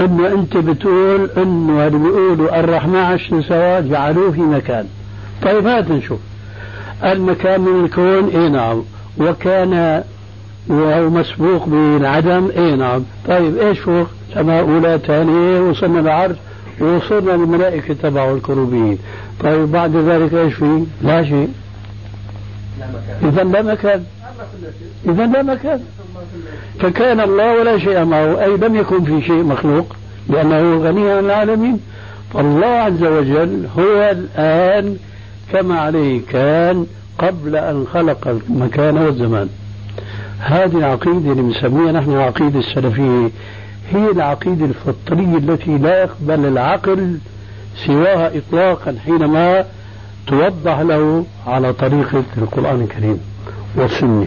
[0.00, 4.86] انه أنت بتقول إنه اللي بيقولوا الرحمن عشر سوا جعلوه في مكان.
[5.42, 6.20] طيب هات نشوف.
[7.04, 8.82] المكان من الكون اي نعم.
[9.18, 10.02] وكان
[10.68, 13.02] وهو مسبوق بالعدم اي نعم.
[13.28, 16.36] طيب إيش فوق؟ سماء أولى ثانية وصلنا العرش
[16.82, 18.98] ووصلنا للملائكة تبعه الكروبيين.
[19.40, 21.48] طيب بعد ذلك إيش في؟ لا شيء.
[23.22, 24.04] اذا لا مكان.
[25.09, 25.80] اذا لا مكان.
[26.80, 28.44] فكان الله ولا شيء معه.
[28.44, 29.96] أي لم يكن في شيء مخلوق
[30.28, 31.80] لأنه غني عن العالمين.
[32.34, 34.96] فالله عز وجل هو الآن
[35.52, 36.86] كما عليه كان
[37.18, 39.48] قبل أن خلق المكان والزمان.
[40.38, 43.30] هذه العقيدة اللي بنسميها نحن العقيدة السلفية.
[43.93, 47.19] هي العقيدة الفطرية التي لا يقبل العقل
[47.86, 49.64] سواها إطلاقا حينما
[50.27, 53.20] توضح له على طريقة القرآن الكريم
[53.77, 54.27] والسنة.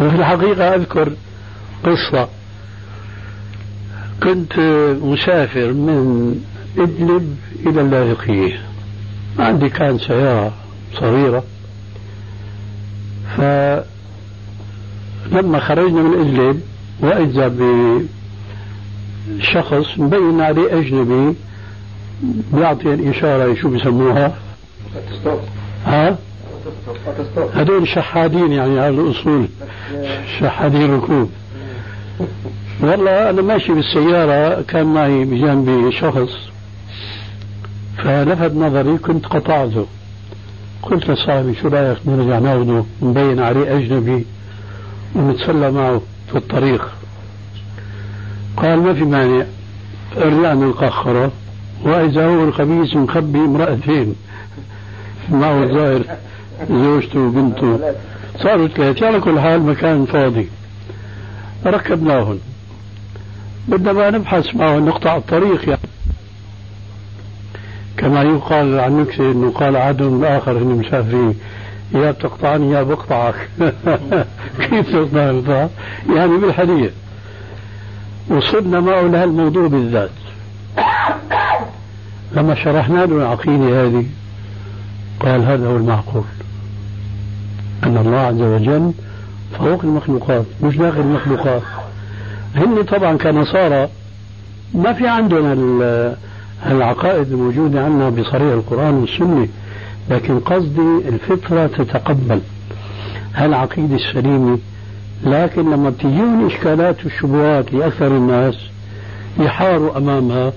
[0.00, 1.12] وفي الحقيقة أذكر
[1.84, 2.28] قصة.
[4.22, 4.58] كنت
[5.02, 6.34] مسافر من
[6.78, 7.36] إدلب
[7.66, 8.60] إلى اللاذقية.
[9.38, 10.52] عندي كان سيارة
[10.94, 11.44] صغيرة.
[13.36, 13.40] ف
[15.32, 16.60] لما خرجنا من إدلب
[17.00, 17.48] وإذا
[19.28, 21.34] بشخص مبين عليه أجنبي
[22.52, 24.34] بيعطي الإشارة شو بيسموها؟
[25.86, 26.18] ها؟
[27.54, 29.48] هذول شحادين يعني على الأصول.
[30.40, 31.30] شحذي ركوب.
[32.80, 36.38] والله أنا ماشي بالسيارة كان معي بجنبي شخص
[37.98, 39.86] فلفت نظري كنت قطعته.
[40.82, 44.24] قلت لصاحبي شو رأيك نرجع ناخذه نبين عليه أجنبي
[45.14, 46.92] ونتسلى معه في الطريق؟
[48.56, 49.44] قال ما في مانع.
[50.16, 51.32] رجعنا القخرة
[51.84, 54.14] وإذا هو الخبيث مخبي امرأتين.
[55.30, 56.02] معه الظاهر؟
[56.70, 57.78] زوجته وبنته.
[58.38, 59.06] صاروا ثلاثة.
[59.06, 60.48] على كل حال مكان فاضي.
[61.66, 62.38] ركبناهن.
[63.68, 65.80] بدنا ما نبحث معه نقطع الطريق يعني.
[67.96, 71.34] كما يقال عن نكسة إنه قال عدو الآخر إنه مسافرين.
[71.94, 73.48] يا بتقطعني يا بقطعك.
[74.70, 75.66] كيف تقطع
[76.16, 76.92] يعني بالحديث.
[78.28, 80.10] وصلنا معه لهالموضوع بالذات.
[82.36, 84.04] لما شرحنا له العقيدة هذه
[85.20, 86.24] قال هذا هو المعقول.
[87.84, 88.92] أن الله عز وجل
[89.58, 91.62] فوق المخلوقات مش داخل المخلوقات.
[92.56, 93.88] هن طبعا كنصارى
[94.74, 95.52] ما في عندنا
[96.66, 99.48] العقائد الموجودة عندنا بصريح القرآن والسنة
[100.10, 102.40] لكن قصدي الفطرة تتقبل.
[103.34, 104.58] هالعقيدة السليمة
[105.24, 108.54] لكن لما بتجيهم إشكالات والشبهات لأكثر الناس
[109.38, 110.52] يحاروا أمامها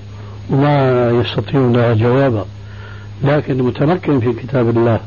[0.49, 2.45] وما يستطيعون لها جوابا.
[3.23, 4.99] لكن المتمكن في كتاب الله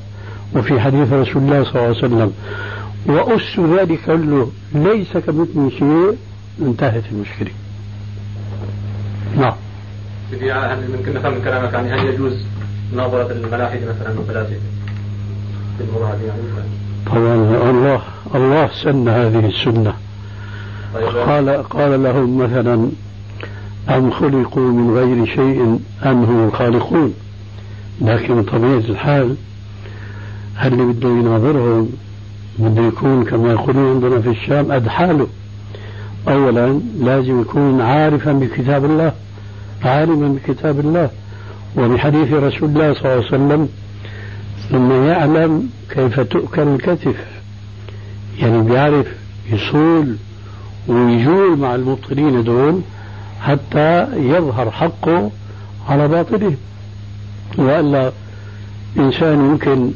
[0.57, 2.33] وفي حديث رسول الله صلى الله عليه وسلم.
[3.07, 6.17] وأس ذلك كله ليس كمثل شيء.
[6.63, 7.51] انتهت المشكلة.
[9.37, 9.55] نعم.
[10.33, 12.33] بدي هل ممكن نفهم من كلامك يعني هل يجوز
[12.93, 14.57] مناظرة الملاحدة مثلا والفلاسفة
[15.79, 16.43] بالمراد يعني.
[17.11, 17.35] طبعا
[17.71, 18.01] الله.
[18.35, 19.95] الله سن هذه السنة.
[20.95, 21.07] طيب.
[21.09, 22.89] قال قال لهم مثلا
[23.89, 27.15] أم خلقوا من غير شيء أم هم الخالقون؟
[28.01, 29.35] لكن طبيعة الحال
[30.55, 31.89] هل اللي بده يناظرهم
[32.59, 35.27] بده يكون كما يقولون عندنا في الشام أدحاله؟
[36.29, 39.13] أولا لازم يكون عارفا بكتاب الله
[39.85, 41.11] عالما بكتاب الله
[41.77, 43.69] وبحديث رسول الله صلى الله عليه وسلم
[44.71, 47.17] ثم يعلم كيف تؤكل الكتف.
[48.39, 49.07] يعني بيعرف
[49.53, 50.17] يصول
[50.89, 52.81] ويجول مع المبطلين دول
[53.41, 55.31] حتى يظهر حقه
[55.89, 56.55] على باطله.
[57.59, 58.13] وإلا
[58.99, 59.91] إنسان يمكن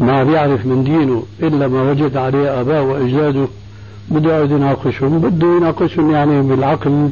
[0.00, 3.46] ما بيعرف من دينه إلا ما وجد عليه آباء وأجداده
[4.10, 7.10] بده يقعد يناقشهم بده يناقشهم يعني بالعقل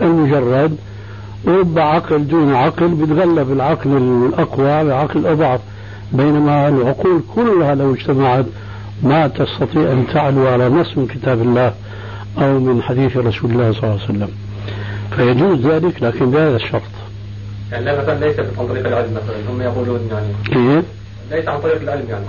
[0.00, 0.76] المجرد.
[1.44, 5.60] ورب عقل دون عقل بتغلب العقل الأقوى على عقل الأضعف
[6.12, 8.44] بينما العقول كلها لو اجتمعت
[9.02, 11.74] ما تستطيع أن تعلو على نص من كتاب الله
[12.38, 14.28] أو من حديث رسول الله صلى الله عليه وسلم.
[15.16, 16.82] فيجوز ذلك لكن بهذا الشرط.
[17.72, 20.32] يعني لا مثلا ليس عن طريق العلم مثلا هم يقولون يعني.
[20.44, 20.84] كيف؟
[21.30, 22.24] ليس عن طريق العلم يعني.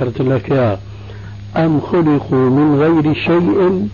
[0.00, 0.78] ذكرت لك إياه
[1.56, 3.88] أم خلقوا من غير شيء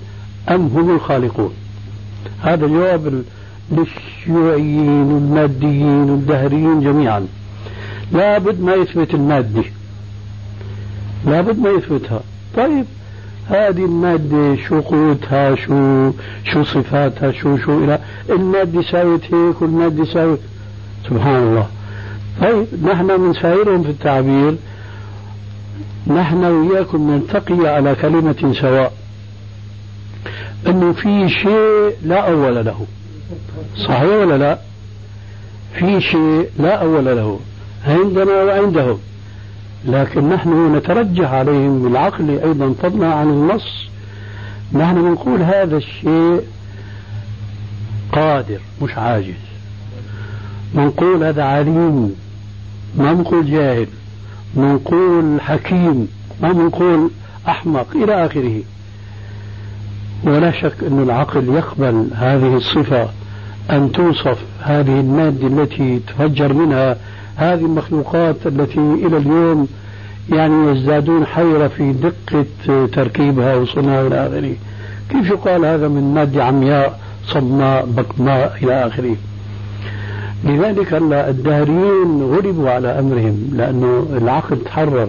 [0.49, 1.53] أم هم الخالقون؟
[2.43, 3.23] هذا جواب
[3.73, 7.27] للشيوعيين والماديين والدهريين جميعا.
[8.13, 9.65] لابد ما يثبت المادة.
[11.27, 12.21] لابد ما يثبتها.
[12.57, 12.85] طيب
[13.49, 16.11] هذه المادة شو قوتها؟ شو
[16.45, 17.99] شو صفاتها؟ شو شو إلى؟
[18.31, 20.41] المادة ساوت هيك والمادة ساوت.
[21.09, 21.67] سبحان الله.
[22.41, 24.57] طيب نحن بنسايرهم في التعبير
[26.07, 28.93] نحن وإياكم نلتقي على كلمة سواء.
[30.67, 32.87] أنه في شيء لا أول له.
[33.77, 34.59] صحيح ولا لا؟
[35.79, 37.41] في شيء لا أول له.
[37.87, 38.99] عندنا وعندهم
[39.85, 43.89] لكن نحن نترجح عليهم بالعقل أيضا فضلا عن النص.
[44.73, 46.43] نحن نقول هذا الشيء
[48.13, 49.35] قادر مش عاجز.
[50.75, 52.17] نقول هذا عليم
[52.97, 53.87] ما نقول جاهل.
[54.57, 56.09] نقول حكيم
[56.43, 57.11] ما نقول
[57.49, 58.63] أحمق إلى آخره.
[60.25, 63.09] ولا شك أن العقل يقبل هذه الصفة
[63.71, 66.97] أن توصف هذه المادة التي تفجر منها
[67.37, 69.69] هذه المخلوقات التي إلى اليوم
[70.33, 74.55] يعني يزدادون حيرة في دقة تركيبها وصنعها إلى آخره.
[75.11, 79.17] كيف يقال هذا من مادة عمياء صماء بكماء إلى آخره؟
[80.45, 85.09] لذلك هلا الدهريين غلبوا على أمرهم لأنه العقل تحرر.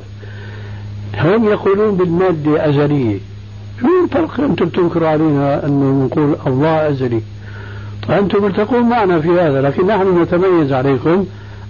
[1.22, 3.20] هم يقولون بالمادة أزلية
[3.82, 7.22] شو الفرق أنتم بتنكروا علينا أنه نقول الله أزلي.
[8.10, 11.26] أنتم تقول معنا في هذا لكن نحن نتميز عليكم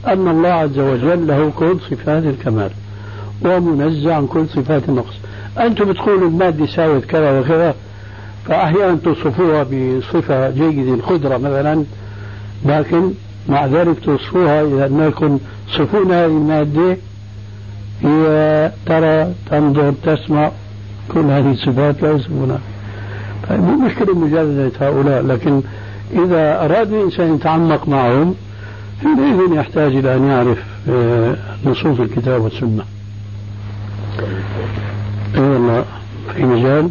[0.07, 2.69] أن الله عز وجل له كل صفات الكمال
[3.45, 5.13] ومنزه عن كل صفات النقص.
[5.59, 7.75] أنتم بتقولوا المادة ساوت كذا وكذا
[8.45, 11.83] فأحيانا توصفوها بصفة جيدة القدرة مثلا
[12.65, 13.11] لكن
[13.49, 16.97] مع ذلك توصفوها إذا أنكم صفون هذه المادة
[18.03, 20.51] هي ترى تنظر تسمع
[21.13, 22.59] كل هذه الصفات لا يصفونها.
[23.49, 25.61] طيب مو مشكلة مجادلة هؤلاء لكن
[26.13, 28.35] إذا أراد الإنسان يتعمق معهم
[29.03, 30.57] حينئذ يحتاج إلى أن يعرف
[30.89, 32.83] آه، نصوص الكتاب والسنة.
[35.35, 35.85] اي والله
[36.35, 36.89] في مجال؟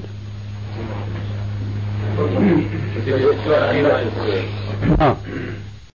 [5.01, 5.17] آه.